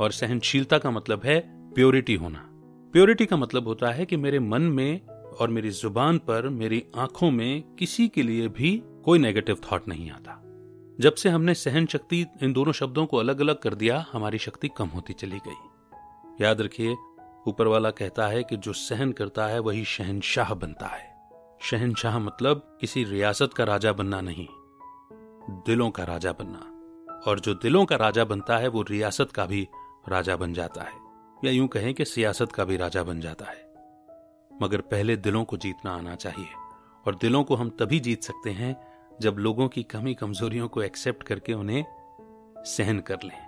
और 0.00 0.12
सहनशीलता 0.12 0.78
का 0.78 0.90
मतलब 0.90 1.20
है 1.24 1.40
प्योरिटी 1.72 2.14
होना। 2.14 2.46
प्योरिटी 2.92 3.26
का 3.26 3.36
मतलब 3.36 3.66
होता 3.68 3.90
है 3.90 4.06
कि 4.06 4.16
मेरे 4.16 4.38
मन 4.38 4.62
में 4.62 5.06
और 5.40 5.50
मेरी 5.50 5.70
ज़ुबान 5.70 6.18
पर, 6.18 6.48
मेरी 6.48 6.84
आँखों 6.96 7.30
में 7.30 7.62
किसी 7.78 8.08
के 8.08 8.22
लिए 8.22 8.48
भी 8.48 8.82
कोई 9.04 9.18
नेगेटिव 9.18 9.56
थॉट 9.72 9.88
नहीं 9.88 10.10
आता। 10.10 10.42
जब 11.00 11.14
से 11.14 11.28
हमने 11.28 11.54
सहन 11.54 11.86
शक्ति 11.86 12.26
इन 12.42 12.52
दोनों 12.52 12.72
शब्दों 12.72 13.06
को 13.06 13.16
अलग 13.16 13.40
अलग 13.40 13.58
कर 13.58 13.74
दिया, 13.74 14.06
हमारी 14.12 14.38
शक्ति 14.38 14.68
कम 14.76 14.86
होती 14.86 15.12
चली 15.12 15.38
गई। 15.38 16.44
याद 16.44 16.60
रखिए, 16.60 16.96
ऊपर 17.48 17.66
वाला 17.66 17.90
कहता 17.90 18.26
है 18.26 18.42
कि 18.42 18.56
जो 18.56 18.72
सहन 18.72 19.12
करता 19.12 19.46
है, 19.46 19.58
वही 19.58 19.84
शहनशाह 19.84 20.54
बनता 20.54 20.86
है। 20.86 21.08
शहनशाह 21.60 22.18
मतलब 22.18 22.78
किसी 22.80 23.04
रियासत 23.04 23.50
का 23.56 23.64
राजा 23.64 23.92
बनना 23.92 24.20
नहीं, 24.20 24.46
दिलों 25.66 25.90
का 25.90 26.04
राजा 26.04 26.32
बनना। 26.32 26.66
और 27.30 27.40
जो 27.40 27.54
दिलों 27.54 27.84
का 27.84 27.96
राजा 27.96 28.24
बनता 28.24 28.58
है, 28.58 28.68
वो 28.68 28.82
रियासत 28.82 29.30
का 29.30 29.46
भी 29.46 29.68
राजा 30.04 30.36
बन 30.36 30.52
जाता 30.54 30.82
है, 30.82 30.92
या 31.42 31.50
यूँ 31.52 31.66
कहें 31.68 31.92
कि 31.94 32.04
सियासत 32.04 32.52
का 32.52 32.64
भी 32.64 32.76
राजा 32.76 33.02
बन 33.02 33.20
जाता 33.20 33.44
है। 33.44 33.68
मगर 34.50 34.80
पहले 34.80 35.16
दिलों 35.16 35.44
को 35.44 35.56
जीतना 35.56 35.92
आना 35.92 36.14
चाहिए, 36.14 36.48
और 37.06 37.14
दिलों 37.14 37.42
को 37.44 37.54
हम 37.54 37.70
तभी 37.70 38.00
जीत 38.00 38.22
सकते 38.22 38.50
हैं 38.50 38.74
जब 39.20 39.38
लोगों 39.38 39.68
की 39.68 39.82
कमी 39.82 40.14
कमजोरियों 40.14 40.68
को 40.68 40.82
एक्सेप्ट 40.82 41.22
करके 41.22 41.52
उन्हें 41.52 41.84
सहन 42.66 42.98
कर 43.00 43.22
लें। 43.24 43.38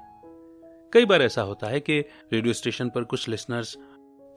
कई 0.93 1.05
बार 1.05 1.23
ऐसा 1.23 1.43
होता 1.43 1.67
है 1.67 1.81
कि 1.81 1.99
रेडियो 2.33 2.53
स्टेशन 2.55 2.89
पर 2.89 3.05
कुछ 3.05 3.29
लिसनर्स 3.29 3.77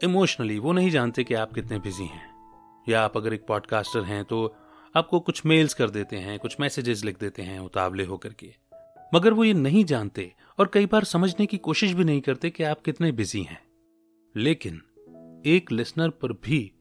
इमोशनली 0.03 0.59
वो 0.59 0.71
नहीं 0.71 0.89
जानते 0.89 1.23
कि 1.23 1.33
आप 1.33 1.53
कितने 1.53 1.79
बिज़ी 1.79 2.05
हैं, 2.05 2.29
या 2.87 3.01
आप 3.01 3.17
अगर 3.17 3.33
एक 3.33 3.45
पॉडकास्टर 3.47 4.03
हैं 4.03 4.23
तो 4.25 4.45
आपको 4.95 5.19
कुछ 5.19 5.45
मेल्स 5.45 5.73
कर 5.73 5.89
देते 5.89 6.17
हैं, 6.17 6.37
कुछ 6.39 6.59
मैसेजेस 6.59 7.03
लिख 7.03 7.19
देते 7.19 7.41
हैं 7.41 7.59
उतावले 7.59 8.03
होकर 8.03 8.33
के। 8.33 8.53
मगर 9.13 9.33
वो 9.33 9.43
ये 9.43 9.53
नहीं 9.53 9.83
जानते 9.85 10.31
और 10.59 10.71
कई 10.73 10.85
बार 10.85 11.03
समझने 11.03 11.45
की 11.45 11.57
कोशिश 11.57 11.93
भी 11.93 12.03
नहीं 12.03 12.21
करते 12.21 12.49
कि 12.49 12.63
आप 12.63 12.81
कितने 12.81 13.11
बिज़ी 13.11 13.43
हैं। 13.43 13.63
लेकिन 14.35 14.81
एक 15.45 15.71
लिसनर 15.71 16.09
पर 16.09 16.33
भी 16.33 16.71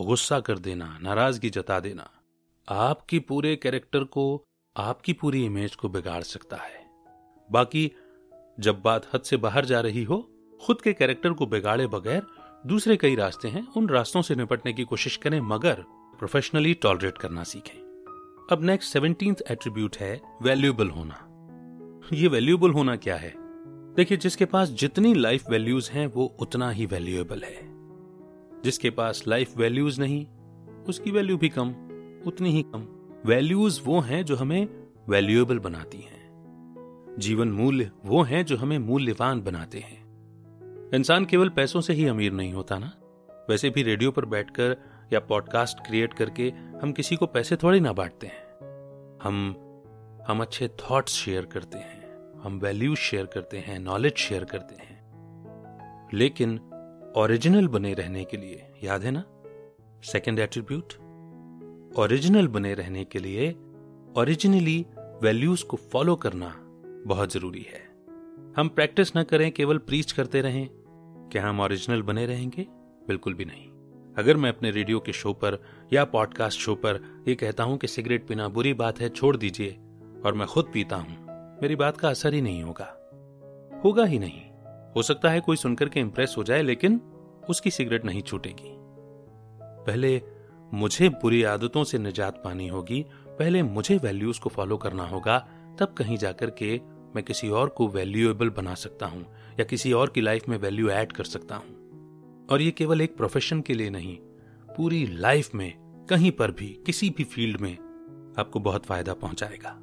गुस्सा 0.00 0.40
कर 0.40 0.58
देना, 0.58 0.98
नाराज़गी 1.02 1.50
जता 1.50 1.80
देना, 1.80 2.10
आपकी 2.68 3.18
पूरे 3.18 3.56
कैरेक्टर 3.56 4.04
को, 4.04 4.44
आपकी 4.76 5.12
पूरी 5.12 5.44
इमेज 5.44 5.74
को 5.74 5.88
बिगाड़ 5.88 6.22
सकता 6.22 6.56
है। 6.56 6.86
बाकी, 7.52 7.92
जब 8.60 8.82
बात 8.82 9.14
हद 9.14 9.20
से 9.20 9.36
बाहर 9.36 9.64
जा 9.64 9.80
रही 9.80 10.04
हो, 10.04 10.30
खुद 10.66 10.80
के 10.80 10.92
कैरेक्टर 10.92 11.32
को 11.32 11.46
बिगाड़े 11.46 11.86
बगैर 11.86 12.22
दूसरे 12.66 12.96
कई 12.96 13.14
रास्ते 13.14 13.48
हैं, 13.48 13.68
उन 13.76 13.88
रास्तों 13.88 14.22
से 14.22 14.34
निपटने 14.34 14.72
की 14.72 14.84
कोशिश 14.84 15.16
करें, 15.16 15.40
मगर 15.40 15.84
प्रोफेशनली 16.18 16.74
टॉलरेट 16.74 17.18
करना 17.18 17.44
सीखें। 17.44 17.80
अब 18.52 18.58
नेक्स्ट 18.62 18.92
सेवनटींथ 18.92 19.34
एट्रीब्यूट 19.50 19.96
है 19.96 20.22
वैल्यूएबल 20.42 20.90
होना। 20.90 21.30
ये 22.12 22.28
वैल्यूएबल 22.28 22.70
होना 22.70 22.96
क्या 22.96 23.16
है? 23.16 23.34
देखिए, 23.94 24.18
जिसके 24.18 24.44
पास 24.44 24.68
जितनी 24.68 25.14
लाइफ 25.14 25.50
वैल्यूज़ 25.50 25.90
हैं, 25.90 26.06
वो 26.06 26.36
उतना 26.40 26.70
ही 26.70 26.86
वैल्यूएबल 26.86 27.42
है। 27.42 27.58
जिसके 28.62 28.90
पास 28.90 29.24
लाइफ 29.28 29.56
वैल्यूज़ 29.56 30.00
नहीं, 30.00 30.26
उसकी 30.88 31.10
वैल्यू 31.10 31.36
भी 31.36 31.48
कम, 31.48 31.68
उतनी 32.26 32.50
ही 32.50 32.62
कम। 32.62 32.86
वैल्यूज़ 33.28 33.80
वो 33.84 34.00
हैं 34.00 34.24
जो 34.24 34.36
हमें 34.36 34.68
वैल्यूएबल 35.08 35.58
बनाती 35.58 35.98
हैं। 35.98 36.30
जीवन 37.18 37.52
मूल्य 37.52 37.90
वो 38.04 38.22
हैं 38.22 38.44
जो 38.44 38.56
हमें 38.56 38.78
मूल्यवान 38.78 39.42
बनाते 39.42 39.78
हैं। 39.78 40.04
इंसान 40.94 41.24
केवल 41.24 41.48
पैसों 41.48 41.80
से 41.80 41.92
ही 41.92 42.06
अमीर 42.06 42.32
नहीं 42.32 42.52
होता 42.52 42.78
ना? 42.78 42.92
वैसे 43.50 43.70
भी 43.70 43.82
रेडियो 43.82 44.10
पर 44.10 44.24
बैठकर 44.24 44.76
या 45.12 45.20
पॉडकास्ट 45.20 45.86
क्रिएट 45.86 46.14
करके 46.14 46.52
हम 46.82 46.92
किसी 46.92 47.16
को 47.16 47.26
पैसे 47.26 47.56
थोड़े 47.56 47.80
ना 47.80 47.92
बांटते 47.92 48.26
हैं। 48.26 48.44
हम 49.22 49.56
हम 50.28 50.40
अच्छे 50.40 50.68
थॉट्स 50.68 51.12
शेयर 51.12 51.44
करते 51.44 51.78
हैं। 51.78 51.93
हम 52.44 52.58
वैल्यूज़ 52.58 52.98
शेयर 52.98 53.26
करते 53.26 53.58
हैं 53.58 53.78
नॉलेज 53.78 54.14
शेयर 54.14 54.44
करते 54.44 54.74
हैं। 54.74 56.10
लेकिन 56.14 56.60
ओरिजिनल 57.16 57.68
बने 57.68 57.94
रहने 57.94 58.24
के 58.24 58.36
लिए, 58.36 58.66
याद 58.84 59.02
है 59.02 59.10
ना? 59.10 59.24
सेकेंड 60.04 60.38
एट्रीब्यूट 60.38 60.92
ओरिजिनल 61.98 62.48
बने 62.48 62.74
रहने 62.74 63.04
के 63.04 63.18
लिए 63.18 63.50
ओरिजिनली 64.16 64.86
वैल्यूज़ 64.98 65.64
को 65.64 65.76
फॉलो 65.76 66.16
करना 66.16 66.54
बहुत 67.06 67.32
ज़रूरी 67.32 67.62
है। 67.62 67.80
हम 68.56 68.68
प्रैक्टिस 68.68 69.16
न 69.16 69.22
करें, 69.22 69.52
केवल 69.52 69.78
प्रीच 69.78 70.12
करते 70.12 70.40
रहें, 70.40 70.68
क्या 71.32 71.48
हम 71.48 71.60
ओरिजिनल 71.60 72.02
बने 72.02 72.26
रहेंगे? 72.26 72.66
बिल्कुल 73.08 73.34
भी 73.34 73.44
नहीं। 73.44 73.68
अगर 74.18 74.36
मैं 74.36 74.50
अपने 74.50 74.70
रेडियो 74.70 75.00
के 75.00 75.12
शो 75.12 75.32
पर 75.32 75.58
या 75.92 76.04
पॉडकास्ट 76.04 76.60
शो 76.60 76.74
पर 76.74 77.24
यह 77.28 77.34
कहता 77.34 77.64
हूँ 77.64 77.78
कि 77.78 77.86
सिगरेट 77.86 78.26
पीना 78.26 78.48
बुरी 78.48 78.74
बात 78.74 79.00
है, 79.00 79.08
छोड़ 79.08 79.36
दीजिए 79.36 79.70
और 80.26 80.34
मैं 80.34 80.46
खुद 80.46 80.70
पीता 80.74 80.96
हूँ। 80.96 81.23
मेरी 81.62 81.76
बात 81.76 81.96
का 81.96 82.08
असर 82.08 82.34
ही 82.34 82.40
नहीं 82.40 82.62
होगा। 82.62 82.86
होगा 83.84 84.04
ही 84.04 84.18
नहीं। 84.18 84.42
हो 84.96 85.02
सकता 85.02 85.30
है 85.30 85.40
कोई 85.40 85.56
सुनकर 85.56 85.88
के 85.88 86.00
इंप्रेस 86.00 86.34
हो 86.38 86.44
जाए, 86.44 86.62
लेकिन 86.62 87.00
उसकी 87.50 87.70
सिगरेट 87.70 88.04
नहीं 88.04 88.22
छूटेगी। 88.22 88.76
पहले 89.62 90.22
मुझे 90.74 91.08
बुरी 91.08 91.42
आदतों 91.42 91.84
से 91.84 91.98
निजात 91.98 92.42
पानी 92.44 92.68
होगी, 92.68 93.06
पहले 93.26 93.62
मुझे 93.62 93.96
वैल्यूज़ 93.98 94.40
को 94.40 94.50
फॉलो 94.50 94.76
करना 94.76 95.02
होगा, 95.02 95.38
तब 95.80 95.94
कहीं 95.98 96.16
जाकर 96.16 96.50
के 96.50 96.80
मैं 97.16 97.24
किसी 97.24 97.48
और 97.48 97.68
को 97.68 97.88
वैल्यूएबल 97.88 98.50
बना 98.50 98.74
सकता 98.74 99.06
हूँ, 99.06 99.26
या 99.60 99.64
किसी 99.64 99.92
और 99.92 100.10
की 100.10 100.20
लाइफ 100.20 100.48
में 100.48 100.58
वैल्यू 100.58 100.88
ऐड 100.88 101.12
कर 101.12 101.24
सकता 101.24 101.56
हूँ। 101.56 101.84
और 102.52 102.62
ये 102.62 102.70
केवल 102.70 103.00
एक 103.00 103.16
प्रोफेशन 103.16 103.60
के 103.60 103.74
लिए 103.74 103.90
नहीं, 103.90 104.16
पूरी 104.76 105.06
लाइफ 105.06 105.54
में 105.54 105.72
कहीं 106.10 106.32
पर 106.32 106.50
भी, 106.50 106.82
किसी 106.86 107.10
भी 107.10 107.24
फ़ील्ड 107.24 107.60
में 107.60 107.72
आपको 108.38 108.60
बहुत 108.60 108.86
फ़ायदा 108.86 109.14
पहुंचाएगा। 109.14 109.80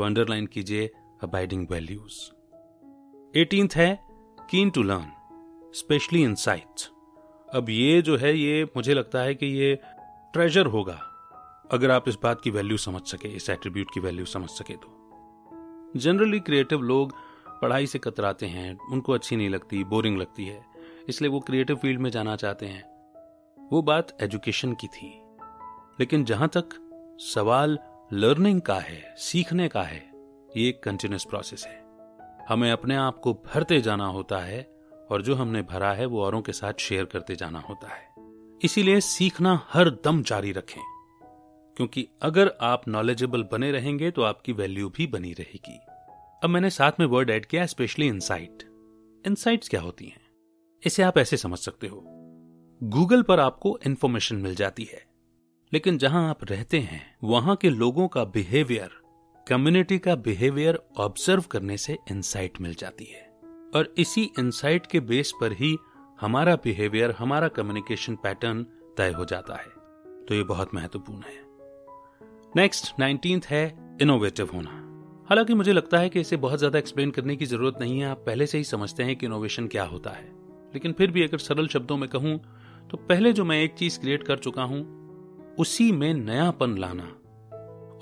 तो 0.00 0.04
अंडरलाइन 0.04 0.46
कीजिए 0.46 0.86
अबाइडिंग 1.22 1.66
वैल्यूज़ 1.70 2.18
एटींथ 3.38 3.74
है 3.76 3.88
keen 4.50 4.70
to 4.70 4.82
learn 4.82 5.72
specially 5.74 6.22
in 6.22 6.34
अब 7.54 7.66
ये 7.70 8.00
जो 8.02 8.16
है, 8.16 8.32
ये 8.36 8.64
मुझे 8.76 8.94
लगता 8.94 9.20
है 9.20 9.34
कि 9.34 9.46
ये 9.46 9.74
ट्रेजर 10.34 10.66
होगा, 10.66 10.94
अगर 11.70 11.90
आप 11.90 12.08
इस 12.08 12.16
बात 12.22 12.40
की 12.40 12.50
वैल्यू 12.50 12.76
समझ 12.76 13.02
सके, 13.02 13.28
इस 13.28 13.50
एट्रीब्यूट 13.50 13.90
की 13.94 14.00
वैल्यू 14.00 14.24
समझ 14.24 14.48
सके 14.50 14.76
तो। 14.76 15.92
जनरली 15.96 16.40
क्रिएटिव 16.40 16.82
लोग 16.82 17.12
पढ़ाई 17.62 17.86
से 17.86 17.98
कतराते 17.98 18.46
हैं, 18.46 18.76
उनको 18.92 19.12
अच्छी 19.12 19.36
नहीं 19.36 19.50
लगती 19.50 19.84
बोरिंग 19.84 20.18
लगती 20.18 20.46
है, 20.46 20.60
इसलिए 21.08 21.30
वो 21.30 21.40
क्रिएटिव 21.40 21.76
फ़ील्ड 21.76 22.00
में 22.00 22.10
जाना 22.10 22.36
चाहते 22.36 22.66
हैं। 22.66 22.82
वो 23.70 23.82
बात 23.82 24.16
एजुकेशन 24.22 24.72
की 24.72 24.86
थी, 24.88 25.12
लेकिन 26.00 26.24
जहाँ 26.24 26.48
तक 26.48 26.80
सवाल 27.24 27.78
लर्निंग 28.12 28.60
का 28.60 28.74
है, 28.74 29.14
सीखने 29.18 29.68
का 29.68 29.82
है, 29.82 29.98
ये 30.56 30.68
एक 30.68 30.82
कंटिन्यूस 30.82 31.24
प्रोसेस 31.24 31.64
है। 31.66 31.82
हमें 32.48 32.70
अपने 32.72 32.94
आप 32.96 33.18
को 33.18 33.32
भरते 33.46 33.80
जाना 33.80 34.06
होता 34.06 34.38
है 34.38 34.62
और 35.10 35.22
जो 35.22 35.34
हमने 35.34 35.62
भरा 35.62 35.92
है 35.92 36.06
वो 36.06 36.22
औरों 36.22 36.40
के 36.42 36.52
साथ 36.52 36.72
शेयर 36.78 37.04
करते 37.04 37.36
जाना 37.36 37.60
होता 37.60 37.88
है। 37.88 38.08
इसीलिए 38.64 39.00
सीखना 39.00 39.60
हर 39.68 39.90
दम 40.04 40.22
जारी 40.22 40.52
रखें, 40.52 40.80
क्योंकि 41.76 42.06
अगर 42.22 42.52
आप 42.60 42.88
नॉलेजेबल 42.88 43.42
बने 43.42 43.70
रहेंगे 43.72 44.10
तो 44.10 44.22
आपकी 44.22 44.52
वैल्यू 44.52 44.88
भी 44.88 45.06
बनी 45.06 45.32
रहेगी। 45.32 45.78
अब 46.42 46.50
मैंने 46.50 46.70
साथ 46.70 47.00
में 47.00 47.06
वर्ड 47.06 47.30
ऐड 47.30 47.46
किया 47.46 47.66
स्पेशली 47.66 48.06
इनसाइट 48.06 48.64
इनसाइट्स 49.24 49.68
क्या 49.68 49.80
होती 49.80 50.06
हैं? 50.06 50.20
इसे 50.82 51.02
आप 51.02 51.18
ऐसे 51.18 51.36
समझ 51.36 51.58
सकते 51.58 51.86
हो। 51.86 52.02
गूगल 52.82 53.22
पर 53.22 53.40
आपको 53.40 53.78
इंफॉर्मेशन 53.86 54.36
मिल 54.36 54.54
जाती 54.54 54.84
है। 54.84 55.09
लेकिन 55.72 55.98
जहाँ 55.98 56.30
आप 56.30 56.38
रहते 56.44 56.78
हैं, 56.78 57.16
वहाँ 57.24 57.56
के 57.56 57.70
लोगों 57.70 58.08
का 58.08 58.24
बिहेवियर 58.24 58.90
कम्युनिटी 59.46 59.98
का 59.98 60.14
बिहेवियर 60.14 60.78
ऑब्ज़र्व 60.96 61.42
करने 61.42 61.76
से 61.76 61.98
इंसाइट 62.10 62.60
मिल 62.60 62.74
जाती 62.74 63.04
है। 63.04 63.20
और 63.74 63.94
इसी 63.98 64.22
इंसाइट 64.38 64.86
के 64.86 65.00
बेस 65.00 65.32
पर 65.40 65.52
ही 65.52 65.76
हमारा 66.20 66.56
बिहेवियर 66.56 67.10
हमारा 67.10 67.48
कम्युनिकेशन 67.48 68.16
पैटर्न 68.16 68.62
तय 68.96 69.10
हो 69.10 69.24
जाता 69.24 69.54
है। 69.54 69.68
तो 70.26 70.34
ये 70.34 70.42
बहुत 70.42 70.74
महत्वपूर्ण 70.74 71.22
है। 71.22 71.38
नेक्स्ट 72.56 72.98
नाइनटींथ 72.98 73.40
है 73.40 73.96
इनोवेटिव 74.02 74.50
होना। 74.54 74.70
हालाँकि 75.28 75.54
मुझे 75.54 75.72
लगता 75.72 75.98
है 75.98 76.08
कि 76.08 76.20
इसे 76.20 76.36
बहुत 76.36 76.58
ज़्यादा 76.58 76.78
एक्सप्लेन 76.78 77.10
करने 77.10 77.36
की 77.36 77.46
ज़रूरत 77.46 77.78
नहीं 77.80 78.00
है, 78.00 78.06
आप 78.06 78.22
पहले 78.26 78.46
से 78.46 78.58
ही 78.58 78.64
समझते 78.64 79.02
हैं 79.02 79.16
कि 79.16 79.26
इनोवेशन 79.26 79.66
क्या 79.66 79.84
होता 79.84 80.10
है। 80.10 80.28
लेकिन 80.74 80.92
फिर 80.92 81.10
भी 81.10 81.22
अगर 81.22 81.38
सरल 81.38 81.68
शब्दों 81.68 81.96
में 81.96 82.08
कहूँ 82.08 82.38
तो 82.90 82.96
पहले 82.96 83.32
जो 83.32 83.44
मैं 83.44 83.62
एक 83.62 83.74
चीज़ 83.74 84.00
क्रिएट 84.00 84.22
कर 84.22 84.38
चुका 84.38 84.62
हूँ 84.62 84.99
उसी 85.60 85.92
में 85.92 86.14
नयापन 86.14 86.78
लाना। 86.78 87.04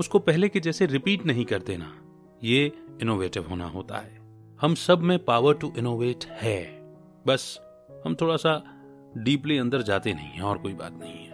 उसको 0.01 0.19
पहले 0.19 0.49
के 0.49 0.61
जैसे 0.61 0.87
रिपीट 0.87 1.27
नहीं 1.27 1.45
कर 1.45 1.59
देना। 1.59 1.99
ये 2.45 2.73
इनोवेटिव 3.03 3.49
होना 3.49 3.69
होता 3.69 3.99
है। 3.99 4.21
हम 4.61 4.75
सब 4.75 4.99
में 4.99 5.25
पावर 5.25 5.55
टू 5.55 5.73
इनोवेट 5.79 6.25
है। 6.25 6.81
बस, 7.27 7.61
हम 8.07 8.15
थोड़ा 8.15 8.37
सा 8.37 8.83
डीपली 9.17 9.59
अंदर 9.59 9.83
जाते 9.83 10.15
नहीं 10.15 10.29
है, 10.29 10.43
और 10.43 10.59
कोई 10.59 10.75
बात 10.75 10.93
नहीं 10.93 11.15
है। 11.15 11.31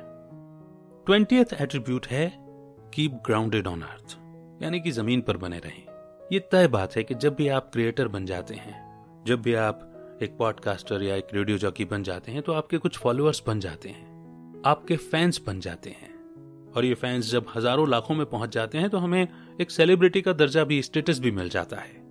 ट्वेंटी 1.07 1.37
एट्रीब्यूट 1.37 2.07
है 2.07 2.37
कीप 2.95 3.13
ग्राउंडेड 3.27 3.67
ऑन 3.67 3.83
अर्थ 3.83 4.19
यानी 4.63 4.81
कि 4.81 4.91
ज़मीन 4.91 5.21
पर 5.21 5.37
बने 5.37 5.59
रहें। 5.59 5.83
ये 6.33 6.39
तय 6.39 6.69
बात 6.69 6.97
है 6.97 7.05
कि 7.05 7.15
जब 7.15 7.35
भी 7.35 7.49
आप 7.49 7.71
क्रिएटर 7.73 8.09
बन 8.09 8.27
जाते 8.27 8.55
हैं, 8.55 9.05
जब 9.27 9.43
भी 9.43 9.55
आप 9.55 9.91
एक 10.23 10.37
पॉडकास्टर 10.39 11.03
या 11.03 11.17
एक 11.17 11.27
रेडियो 11.35 11.59
जॉकी 11.59 11.85
बन 11.85 12.03
जाते 12.03 12.33
हैं 12.33 12.43
तो 12.43 12.53
आपके 12.53 12.79
कुछ 12.79 12.99
फॉलोअर्स 12.99 13.43
बन 13.47 13.61
जाते 13.61 13.89
हैं। 13.89 14.15
आपके 14.67 14.97
फैंस 14.97 15.41
बन 15.47 15.61
जाते 15.61 15.91
हैं। 15.91 16.14
और 16.77 16.85
ये 16.85 16.95
फैंस 16.95 17.31
जब 17.31 17.47
हज़ारों 17.57 17.89
लाखों 17.89 18.15
में 18.15 18.25
पहुँच 18.27 18.55
जाते 18.55 18.79
हैं 18.79 18.91
तो 18.91 18.99
हमें 18.99 19.27
एक 19.61 19.71
सेलिब्रिटी 19.71 20.23
का 20.23 20.33
दर्जा 20.33 20.65
भी 20.65 20.81
स्टेटस 20.83 21.19
भी 21.19 21.31
मिल 21.31 21.49
जाता 21.49 21.77
है। 21.77 22.03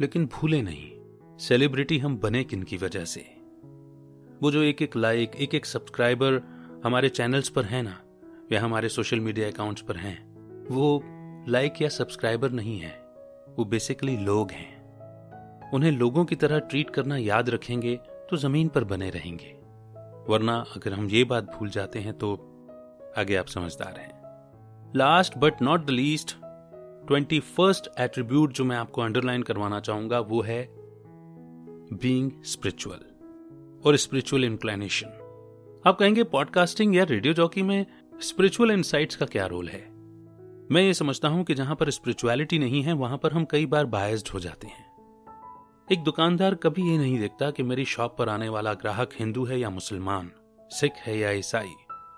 लेकिन 0.00 0.26
भूले 0.26 0.60
नहीं 0.62 0.90
सेलिब्रिटी 1.38 1.98
हम 1.98 2.16
बने 2.18 2.44
किन 2.44 2.62
की 2.62 2.76
वजह 2.76 3.04
से? 3.04 3.20
वो 4.42 4.50
जो 4.50 4.62
एक 4.62 4.82
एक 4.82 4.96
लाइक 4.96 5.36
एक 5.36 5.54
एक 5.54 5.66
सब्सक्राइबर 5.66 6.40
हमारे 6.84 7.08
चैनल्स 7.08 7.48
पर 7.48 7.64
है 7.64 7.82
ना, 7.82 7.96
या 8.52 8.60
हमारे 8.60 8.88
सोशल 8.88 9.20
मीडिया 9.20 9.48
अकाउंट्स 9.48 9.82
पर 9.82 9.96
हैं, 9.96 10.18
वो 10.70 11.02
लाइक 11.48 11.82
या 11.82 11.88
सब्सक्राइबर 11.88 12.50
नहीं 12.50 12.78
है, 12.78 12.94
वो 13.58 13.64
बेसिकली 13.64 14.16
लोग 14.16 14.50
हैं। 14.50 15.70
उन्हें 15.70 15.90
लोगों 15.92 16.24
की 16.24 16.36
तरह 16.36 16.58
ट्रीट 16.60 16.90
करना 16.90 17.16
याद 17.16 17.50
रखेंगे 17.50 17.94
तो 18.30 18.36
ज़मीन 18.36 18.68
पर 18.68 18.84
बने 18.84 19.10
रहेंगे। 19.10 19.54
वरना 20.28 20.56
अगर 20.76 20.92
हम 20.92 21.08
ये 21.08 21.22
बात 21.24 21.44
भूल 21.56 21.70
जाते 21.70 21.98
हैं 21.98 22.12
तो 22.12 22.34
आगे 23.18 23.36
आप 23.36 23.46
समझदार 23.46 23.98
हैं। 23.98 24.92
Last 24.96 25.36
but 25.38 25.62
not 25.62 25.84
the 25.86 25.90
least 25.90 26.36
twenty 27.06 27.40
first 27.40 27.88
attribute 28.00 28.52
जो 28.52 28.64
मैं 28.64 28.76
आपको 28.76 29.02
अंडरलाइन 29.02 29.42
करवाना 29.42 29.80
चाहूँगा, 29.80 30.20
वो 30.20 30.40
है 30.42 30.68
बींग 31.92 32.30
स्पिरिचुअल 32.42 33.80
और 33.86 33.96
स्पिरिचुअल 33.96 34.44
इंक्लाइनेशन 34.44 35.22
आप 35.86 35.98
कहेंगे 35.98 36.24
पॉडकास्टिंग 36.24 36.96
या 36.96 37.04
रेडियो 37.04 37.34
जॉकी 37.34 37.62
में 37.62 37.86
स्पिरिचुअल 38.22 38.70
इनसाइट्स 38.70 39.16
का 39.16 39.26
क्या 39.26 39.46
रोल 39.46 39.68
है? 39.68 39.80
मैं 40.72 40.82
ये 40.82 40.94
समझता 40.94 41.28
हूँ 41.28 41.44
कि 41.44 41.54
जहाँ 41.54 41.76
पर 41.76 41.90
स्पिरिचुअलिटी 41.90 42.58
नहीं 42.58 42.82
है, 42.82 42.92
वहाँ 42.92 43.18
पर 43.18 43.32
हम 43.32 43.44
कई 43.44 43.66
बार 43.66 43.86
बायस्ड 43.86 44.28
हो 44.28 44.40
जाते 44.40 44.66
हैं। 44.66 44.84
एक 45.92 46.02
दुकानदार 46.04 46.54
कभी 46.54 46.90
ये 46.90 46.98
नहीं 46.98 47.18
देखता 47.20 47.50
कि 47.50 47.62
मेरी 47.62 47.84
शॉप 47.84 48.16
पर 48.18 48.28
आने 48.28 48.48
वाला 48.48 48.74
ग्राहक 48.74 49.10
हिंदू 49.20 49.44
है 49.44 49.60
या 49.60 49.70
मुसलमान, 49.70 50.30
सिख 50.70 50.92
है 50.96 51.18
या 51.18 51.30
ईसाई। 51.30 51.74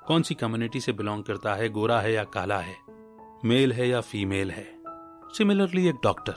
कौन 0.09 0.23
सी 0.23 0.35
कम्युनिटी 0.35 0.81
से 0.81 0.93
बिलोंग 0.93 1.25
करता 1.25 1.55
है, 1.55 1.69
गोरा 1.69 2.01
है 2.01 2.13
या 2.13 2.25
काला 2.25 2.59
है? 2.59 2.75
मेल 3.45 3.73
है 3.73 3.89
या 3.89 4.01
फीमेल 4.01 4.51
है? 4.51 4.67
सिमिलरली 5.37 5.89
एक 5.89 5.95
डॉक्टर 6.03 6.35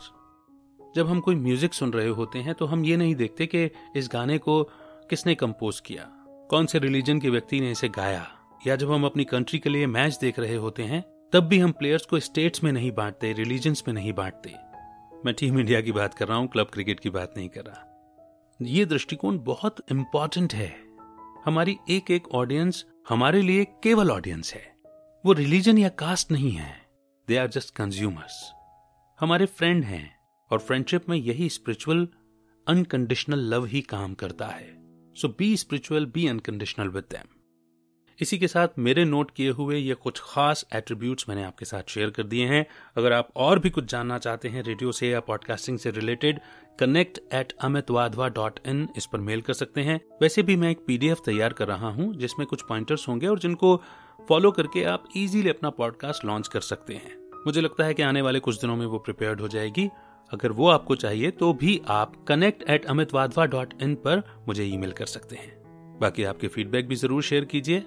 जब 0.95 1.07
हम 1.07 1.19
कोई 1.19 1.35
म्यूज़िक 1.35 1.73
सुन 1.73 1.93
रहे 1.93 2.07
होते 2.07 2.39
हैं 2.39 2.53
तो 2.53 2.65
हम 2.65 2.85
ये 2.85 2.97
नहीं 2.97 3.15
देखते 3.15 3.45
कि 3.45 3.69
इस 3.95 4.09
गाने 4.13 4.37
को 4.37 4.63
किसने 5.09 5.35
कंपोज 5.35 5.79
किया? 5.79 6.03
कौन 6.49 6.65
से 6.65 6.79
रिलीजन 6.79 7.19
के 7.19 7.29
व्यक्ति 7.29 7.59
ने 7.59 7.71
इसे 7.71 7.89
गाया? 7.89 8.27
या 8.67 8.75
जब 8.75 8.91
हम 8.91 9.05
अपनी 9.05 9.23
कंट्री 9.23 9.59
के 9.59 9.69
लिए 9.69 9.87
मैच 9.87 10.17
देख 10.21 10.39
रहे 10.39 10.55
होते 10.55 10.83
हैं, 10.83 11.01
तब 11.33 11.39
भी 11.39 11.59
हम 11.59 11.71
प्लेयर्स 11.71 12.05
को 12.05 12.19
स्टेट्स 12.19 12.63
में 12.63 12.71
नहीं 12.71 12.91
बांटते 12.91 13.33
रिलीजन्स 13.33 13.83
में 13.87 13.95
नहीं 13.95 14.13
बांटते. 14.13 14.55
मैं 15.25 15.33
टीम 15.33 15.59
इंडिया 15.59 15.81
की 15.81 15.91
बात 15.91 16.13
कर 16.13 16.27
रहा 16.27 16.37
हूँ 16.37 16.47
क्लब 16.47 16.67
क्रिकेट 16.67 16.99
की 16.99 17.09
बात 17.09 17.33
नहीं 17.37 17.49
कर 17.49 17.61
रहा. 17.61 17.87
ये 18.61 18.85
दृष्टिकोण 18.85 19.39
बहुत 19.39 19.75
इंपॉर्टेंट 19.91 20.53
है. 20.53 20.90
हमारी 21.45 21.77
एक 21.89 22.11
एक 22.11 22.27
ऑडियंस 22.27 22.85
हमारे 23.09 23.41
लिए 23.41 23.65
केवल 23.83 24.11
ऑडियंस 24.11 24.53
है। 24.53 24.75
वो 25.25 25.33
रिलीजन 25.33 25.77
या 25.77 25.89
कास्ट 25.89 26.31
नहीं 26.31 26.51
है। 26.51 26.85
दे 27.27 27.37
आर 27.37 27.47
जस्ट 27.47 27.75
कंज्यूमर्स 27.75 28.51
हमारे 29.19 29.45
फ्रेंड 29.45 29.83
हैं 29.83 30.15
और 30.51 30.59
फ्रेंडशिप 30.59 31.09
में 31.09 31.17
यही 31.17 31.49
स्पिरिचुअल 31.49 32.07
अनकंडीशनल 32.67 33.39
लव 33.39 33.65
ही 33.65 33.81
काम 33.81 34.13
करता 34.13 34.47
है। 34.47 34.69
So 35.15 35.27
be 35.27 35.57
spiritual 35.57 36.05
be 36.05 36.27
unconditional 36.27 36.87
with 36.87 37.03
them 37.03 37.40
इसी 38.21 38.37
के 38.37 38.47
साथ 38.47 38.67
मेरे 38.77 39.03
नोट 39.05 39.31
किए 39.31 39.49
हुए 39.49 39.77
ये 39.77 39.93
कुछ 39.93 40.19
खास 40.23 40.65
एट्रीब्यूट्स 40.75 41.25
मैंने 41.29 41.43
आपके 41.43 41.65
साथ 41.65 41.89
शेयर 41.89 42.09
कर 42.09 42.23
दिए 42.23 42.45
हैं। 42.47 42.65
अगर 42.97 43.13
आप 43.13 43.29
और 43.35 43.59
भी 43.59 43.69
कुछ 43.69 43.85
जानना 43.91 44.17
चाहते 44.17 44.49
हैं 44.49 44.63
रेडियो 44.63 44.91
से 44.91 45.09
या 45.09 45.19
पॉडकास्टिंग 45.19 45.77
से 45.79 45.91
related 45.91 46.39
connect 46.79 47.19
at 47.33 47.53
Amit 47.61 47.89
Wadhwa 47.91 48.27
dot 48.29 48.59
in 48.67 48.87
इस 48.97 49.05
पर 49.05 49.19
मेल 49.19 49.41
कर 49.41 49.53
सकते 49.53 49.81
हैं। 49.81 49.99
वैसे 50.21 50.43
भी 50.43 50.55
मैं 50.55 50.69
एक 50.71 50.83
पीडीएफ 50.87 51.21
तैयार 51.25 51.53
कर 51.53 51.67
रहा 51.67 51.89
हूँ, 51.89 52.13
जिसमें 52.15 52.45
कुछ 52.47 52.61
पॉइंटर्स 52.61 53.07
होंगे 53.07 53.27
और 53.27 53.39
जिनको 53.39 53.75
फॉलो 54.29 54.51
करके 54.51 54.83
आप 54.83 55.07
इजीली 55.15 55.49
अपना 55.49 55.69
पॉडकास्ट 55.69 56.25
लॉन्च 56.25 56.47
कर 56.47 56.61
सकते 56.61 56.93
हैं। 56.95 57.15
मुझे 57.45 57.61
लगता 57.61 57.85
है 57.85 57.93
कि 57.93 58.03
आने 58.03 58.21
वाले 58.21 58.39
कुछ 58.39 58.59
दिनों 58.61 58.75
में 58.75 58.85
वो 58.85 58.99
प्रिपेयर्ड 58.99 59.41
हो 59.41 59.47
जाएगी। 59.47 59.87
अगर 60.31 60.51
वो 60.51 60.67
आपको 60.69 60.95
चाहिए 60.95 61.31
तो 61.31 61.51
भी 61.53 61.79
आप 61.89 62.13
connect 62.27 62.69
at 62.69 62.85
Amit 62.85 63.13
Wadhwa 63.13 63.45
dot 63.45 63.73
in 63.81 63.95
पर 63.95 64.23
मुझे 64.47 64.65
ईमेल 64.65 64.91
कर 64.91 65.05
सकते 65.05 65.35
हैं। 65.35 65.59
बाकी 65.99 66.23
आपके 66.23 66.47
फीडबैक 66.47 66.87
भी 66.87 66.95
ज़रूर 66.95 67.23
शेयर 67.23 67.45
कीजिए। 67.45 67.83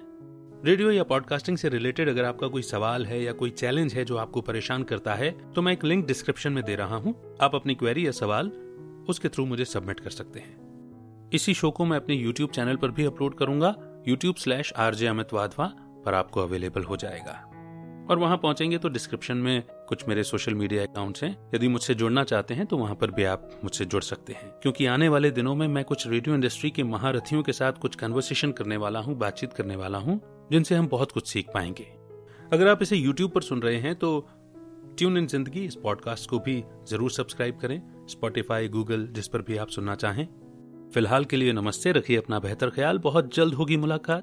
रेडियो 0.65 0.91
या 0.91 1.03
पॉडकास्टिंग 1.03 1.57
से 1.57 1.69
रिलेटेड 1.69 2.09
अगर 2.09 2.25
आपका 2.25 2.47
कोई 2.47 2.61
सवाल 2.61 3.05
है 3.05 3.21
या 3.23 3.31
कोई 3.31 3.49
चैलेंज 3.49 3.93
है 3.93 4.05
जो 4.05 4.15
आपको 4.17 4.41
परेशान 4.41 4.83
करता 4.83 5.13
है 5.13 5.29
तो 5.53 5.61
मैं 5.61 5.73
एक 5.73 5.83
लिंक 5.83 6.05
डिस्क्रिप्शन 6.07 6.53
में 6.53 6.63
दे 6.63 6.75
रहा 6.75 6.95
हूँ। 6.95 7.13
आप 7.41 7.55
अपनी 7.55 7.75
क्वेरी 7.75 8.05
या 8.07 8.11
सवाल 8.11 8.47
उसके 9.09 9.29
थ्रू 9.29 9.45
मुझे 9.45 9.65
सबमिट 9.65 9.99
कर 9.99 10.09
सकते 10.09 10.39
हैं। 10.39 11.29
इसी 11.33 11.53
शो 11.53 11.71
को 11.71 11.85
मैं 11.85 11.97
अपने 11.97 12.15
यूट्यूब 12.15 12.49
चैनल 12.49 12.75
पर 12.75 12.91
भी 12.91 13.05
अपलोड 13.05 13.37
करूँगा। 13.37 13.75
YouTube 14.07 14.35
slash 14.35 14.73
RJ 14.77 15.07
Amit 15.07 15.33
Wadhwa 15.33 15.71
पर 16.05 16.13
आपको 16.13 16.41
अवेलेबल 16.41 16.83
हो 16.83 16.97
जाएगा। 16.97 17.41
और 18.09 18.19
वहाँ 18.19 18.37
पहुँचेंगे 18.37 18.77
तो 18.77 18.89
डिस्क्रिप्शन 18.89 19.37
में 19.37 19.63
कुछ 19.89 20.07
मेरे 20.07 20.23
सोशल 20.23 20.53
मीडिया 20.53 20.83
अकाउंट्स 20.83 21.23
हैं। 21.23 21.35
यदि 21.55 21.67
मुझसे 21.67 21.93
जुड़ना 21.93 22.23
चाहते 22.23 22.53
हैं 22.53 22.65
तो 22.65 22.77
वहाँ 22.77 22.95
पर 22.95 23.11
भी 23.11 23.23
आप 23.23 23.49
मुझसे 23.63 23.85
जुड़ 23.85 24.03
सकते 24.03 24.33
हैं। 24.33 24.49
क्योंकि 24.61 24.85
आने 24.85 25.09
वाले 25.09 25.31
दिनों 25.31 25.55
में 25.55 25.67
मैं 25.67 25.83
कुछ 25.83 26.07
रेडियो 26.07 26.35
इंडस्ट्री 26.35 26.69
के 26.69 26.83
महारथियों 26.83 27.43
के 27.43 27.53
साथ 27.53 27.73
कुछ 27.73 27.95
कन्वर्सेशन 27.95 28.51
करने 28.51 28.77
वाला 28.77 28.99
हूँ, 28.99 29.17
बातचीत 29.17 29.53
करने 29.53 29.75
वाला 29.75 29.97
हूँ, 29.97 30.19
जिनसे 30.51 30.75
हम 30.75 30.87
बहुत 30.87 31.11
कुछ 31.11 31.27
सीख 31.27 31.49
पाएँगे। 31.53 31.87
अगर 32.53 32.67
आप 32.67 32.81
इसे 32.81 32.95
यूट्यूब 32.95 33.31
पर 33.31 33.41
सुन 33.41 33.61
रहे 33.61 33.77
हैं 33.77 33.95
तो 33.95 34.27
ट्यून 34.97 35.17
इन 35.17 35.27
ज़िंदगी 35.27 35.65
इस 35.65 35.75
पॉडकास्ट 35.75 36.29
को 36.29 36.39
भी 36.39 36.63
ज़रूर 36.89 37.11
सब्सक्राइब 37.11 37.57
करें। 37.57 37.81
स्पॉटिफाई 38.09 38.67
गूगल 38.67 39.07
जिस 39.07 39.27
पर 39.27 39.41
भी 39.41 39.57
आप 39.57 39.69
सुनना 39.69 39.95
चाहें। 39.95 40.27
फ़िलहाल 40.93 41.25
के 41.25 41.37
लिए 41.37 41.53
नमस्ते, 41.53 41.91
रखिए 41.91 42.17
अपना 42.17 42.39
बेहतर 42.39 42.69
ख्याल। 42.69 42.97
बहुत 42.99 43.35
जल्द 43.35 43.53
होगी 43.53 43.77
मुलाकात। 43.77 44.13